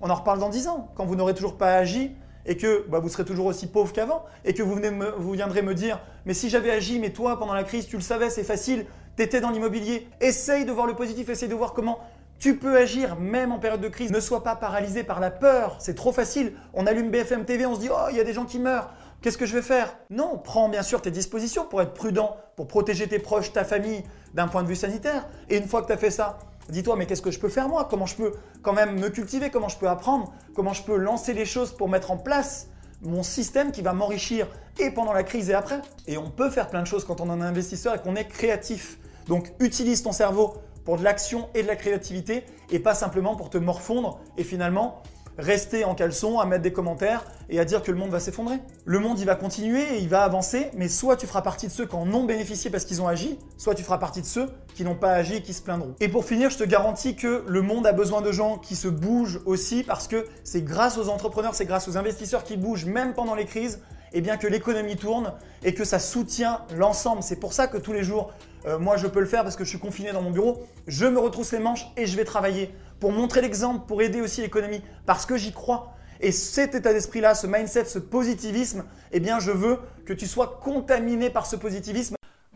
On 0.00 0.10
en 0.10 0.14
reparle 0.14 0.38
dans 0.38 0.48
10 0.48 0.68
ans, 0.68 0.90
quand 0.96 1.06
vous 1.06 1.16
n'aurez 1.16 1.34
toujours 1.34 1.56
pas 1.56 1.76
agi 1.76 2.14
et 2.46 2.56
que 2.56 2.84
bah, 2.88 3.00
vous 3.00 3.08
serez 3.08 3.24
toujours 3.24 3.46
aussi 3.46 3.66
pauvre 3.66 3.92
qu'avant 3.92 4.24
et 4.44 4.54
que 4.54 4.62
vous, 4.62 5.32
viendrez 5.32 5.62
me 5.62 5.74
dire 5.74 6.00
mais 6.24 6.34
si 6.34 6.48
j'avais 6.48 6.70
agi, 6.70 6.98
mais 6.98 7.10
toi 7.10 7.38
pendant 7.38 7.54
la 7.54 7.64
crise 7.64 7.86
tu 7.86 7.96
le 7.96 8.02
savais, 8.02 8.30
c'est 8.30 8.44
facile, 8.44 8.86
tu 9.16 9.22
étais 9.22 9.40
dans 9.40 9.50
l'immobilier. 9.50 10.08
Essaye 10.20 10.64
de 10.64 10.72
voir 10.72 10.86
le 10.86 10.94
positif, 10.94 11.28
essaye 11.28 11.48
de 11.48 11.54
voir 11.54 11.72
comment 11.72 12.00
tu 12.38 12.56
peux 12.56 12.76
agir 12.76 13.16
même 13.16 13.52
en 13.52 13.58
période 13.58 13.80
de 13.80 13.88
crise. 13.88 14.10
Ne 14.10 14.20
sois 14.20 14.42
pas 14.42 14.56
paralysé 14.56 15.04
par 15.04 15.20
la 15.20 15.30
peur. 15.30 15.76
C'est 15.78 15.94
trop 15.94 16.12
facile. 16.12 16.52
On 16.74 16.86
allume 16.86 17.10
BFM 17.10 17.44
TV, 17.44 17.64
on 17.64 17.74
se 17.74 17.80
dit 17.80 17.88
Oh, 17.90 18.08
il 18.10 18.16
y 18.16 18.20
a 18.20 18.24
des 18.24 18.34
gens 18.34 18.44
qui 18.44 18.58
meurent. 18.58 18.90
Qu'est-ce 19.22 19.38
que 19.38 19.46
je 19.46 19.54
vais 19.54 19.62
faire? 19.62 19.96
Non, 20.10 20.38
prends 20.38 20.68
bien 20.68 20.82
sûr 20.82 21.00
tes 21.00 21.10
dispositions 21.10 21.64
pour 21.64 21.80
être 21.80 21.94
prudent, 21.94 22.36
pour 22.54 22.68
protéger 22.68 23.08
tes 23.08 23.18
proches, 23.18 23.52
ta 23.52 23.64
famille 23.64 24.02
d'un 24.34 24.48
point 24.48 24.62
de 24.62 24.68
vue 24.68 24.76
sanitaire. 24.76 25.26
Et 25.48 25.56
une 25.56 25.66
fois 25.66 25.80
que 25.80 25.86
tu 25.86 25.92
as 25.92 25.96
fait 25.96 26.10
ça, 26.10 26.38
dis-toi 26.70 26.96
Mais 26.96 27.06
qu'est-ce 27.06 27.22
que 27.22 27.30
je 27.30 27.38
peux 27.38 27.48
faire 27.48 27.68
moi? 27.68 27.86
Comment 27.88 28.06
je 28.06 28.16
peux 28.16 28.32
quand 28.62 28.72
même 28.72 28.98
me 28.98 29.08
cultiver? 29.08 29.50
Comment 29.50 29.68
je 29.68 29.78
peux 29.78 29.88
apprendre? 29.88 30.32
Comment 30.54 30.72
je 30.72 30.82
peux 30.82 30.96
lancer 30.96 31.32
les 31.32 31.44
choses 31.44 31.72
pour 31.72 31.88
mettre 31.88 32.10
en 32.10 32.16
place 32.16 32.68
mon 33.02 33.22
système 33.22 33.72
qui 33.72 33.82
va 33.82 33.92
m'enrichir 33.92 34.48
et 34.78 34.90
pendant 34.90 35.12
la 35.12 35.22
crise 35.22 35.50
et 35.50 35.54
après? 35.54 35.82
Et 36.06 36.16
on 36.18 36.30
peut 36.30 36.50
faire 36.50 36.68
plein 36.68 36.82
de 36.82 36.86
choses 36.86 37.04
quand 37.04 37.20
on 37.20 37.28
est 37.28 37.32
un 37.32 37.40
investisseur 37.42 37.94
et 37.94 37.98
qu'on 37.98 38.16
est 38.16 38.28
créatif. 38.28 38.98
Donc 39.28 39.52
utilise 39.60 40.02
ton 40.02 40.12
cerveau 40.12 40.54
pour 40.84 40.96
de 40.96 41.04
l'action 41.04 41.48
et 41.54 41.62
de 41.62 41.66
la 41.66 41.76
créativité 41.76 42.44
et 42.70 42.78
pas 42.78 42.94
simplement 42.94 43.36
pour 43.36 43.50
te 43.50 43.58
morfondre 43.58 44.20
et 44.36 44.44
finalement 44.44 45.02
rester 45.38 45.84
en 45.84 45.94
caleçon, 45.94 46.38
à 46.38 46.46
mettre 46.46 46.62
des 46.62 46.72
commentaires 46.72 47.24
et 47.48 47.60
à 47.60 47.64
dire 47.64 47.82
que 47.82 47.90
le 47.90 47.98
monde 47.98 48.10
va 48.10 48.20
s'effondrer. 48.20 48.58
Le 48.84 48.98
monde, 48.98 49.18
il 49.18 49.26
va 49.26 49.34
continuer 49.34 49.96
et 49.96 49.98
il 49.98 50.08
va 50.08 50.22
avancer, 50.22 50.70
mais 50.74 50.88
soit 50.88 51.16
tu 51.16 51.26
feras 51.26 51.42
partie 51.42 51.66
de 51.66 51.72
ceux 51.72 51.86
qui 51.86 51.94
en 51.94 52.12
ont 52.12 52.24
bénéficié 52.24 52.70
parce 52.70 52.84
qu'ils 52.84 53.02
ont 53.02 53.08
agi, 53.08 53.38
soit 53.56 53.74
tu 53.74 53.82
feras 53.82 53.98
partie 53.98 54.20
de 54.20 54.26
ceux 54.26 54.48
qui 54.74 54.84
n'ont 54.84 54.94
pas 54.94 55.12
agi 55.12 55.36
et 55.36 55.42
qui 55.42 55.52
se 55.52 55.62
plaindront. 55.62 55.94
Et 56.00 56.08
pour 56.08 56.24
finir, 56.24 56.50
je 56.50 56.58
te 56.58 56.64
garantis 56.64 57.16
que 57.16 57.44
le 57.46 57.62
monde 57.62 57.86
a 57.86 57.92
besoin 57.92 58.20
de 58.20 58.32
gens 58.32 58.58
qui 58.58 58.76
se 58.76 58.88
bougent 58.88 59.40
aussi 59.46 59.82
parce 59.82 60.08
que 60.08 60.26
c'est 60.44 60.62
grâce 60.62 60.98
aux 60.98 61.08
entrepreneurs, 61.08 61.54
c'est 61.54 61.64
grâce 61.64 61.88
aux 61.88 61.96
investisseurs 61.96 62.44
qui 62.44 62.56
bougent 62.56 62.86
même 62.86 63.14
pendant 63.14 63.34
les 63.34 63.46
crises 63.46 63.80
et 64.12 64.20
bien 64.20 64.36
que 64.36 64.46
l'économie 64.46 64.96
tourne 64.96 65.32
et 65.64 65.74
que 65.74 65.84
ça 65.84 65.98
soutient 65.98 66.60
l'ensemble. 66.74 67.22
C'est 67.22 67.36
pour 67.36 67.52
ça 67.52 67.66
que 67.66 67.78
tous 67.78 67.92
les 67.92 68.02
jours, 68.02 68.32
euh, 68.66 68.78
moi 68.78 68.96
je 68.96 69.06
peux 69.06 69.20
le 69.20 69.26
faire 69.26 69.42
parce 69.42 69.56
que 69.56 69.64
je 69.64 69.68
suis 69.68 69.78
confiné 69.78 70.12
dans 70.12 70.22
mon 70.22 70.30
bureau, 70.30 70.64
je 70.86 71.06
me 71.06 71.18
retrousse 71.18 71.52
les 71.52 71.58
manches 71.58 71.86
et 71.96 72.06
je 72.06 72.16
vais 72.16 72.24
travailler 72.24 72.74
pour 73.00 73.12
montrer 73.12 73.40
l'exemple, 73.40 73.86
pour 73.86 74.02
aider 74.02 74.20
aussi 74.20 74.40
l'économie, 74.40 74.82
parce 75.04 75.26
que 75.26 75.36
j'y 75.36 75.52
crois. 75.52 75.92
Et 76.20 76.32
cet 76.32 76.74
état 76.74 76.92
d'esprit-là, 76.92 77.34
ce 77.34 77.46
mindset, 77.46 77.84
ce 77.84 77.98
positivisme, 77.98 78.84
eh 79.12 79.20
bien 79.20 79.38
je 79.38 79.50
veux 79.50 79.78
que 80.06 80.12
tu 80.12 80.26
sois 80.26 80.60
contaminé 80.62 81.28
par 81.28 81.46
ce 81.46 81.56
positivisme. 81.56 82.16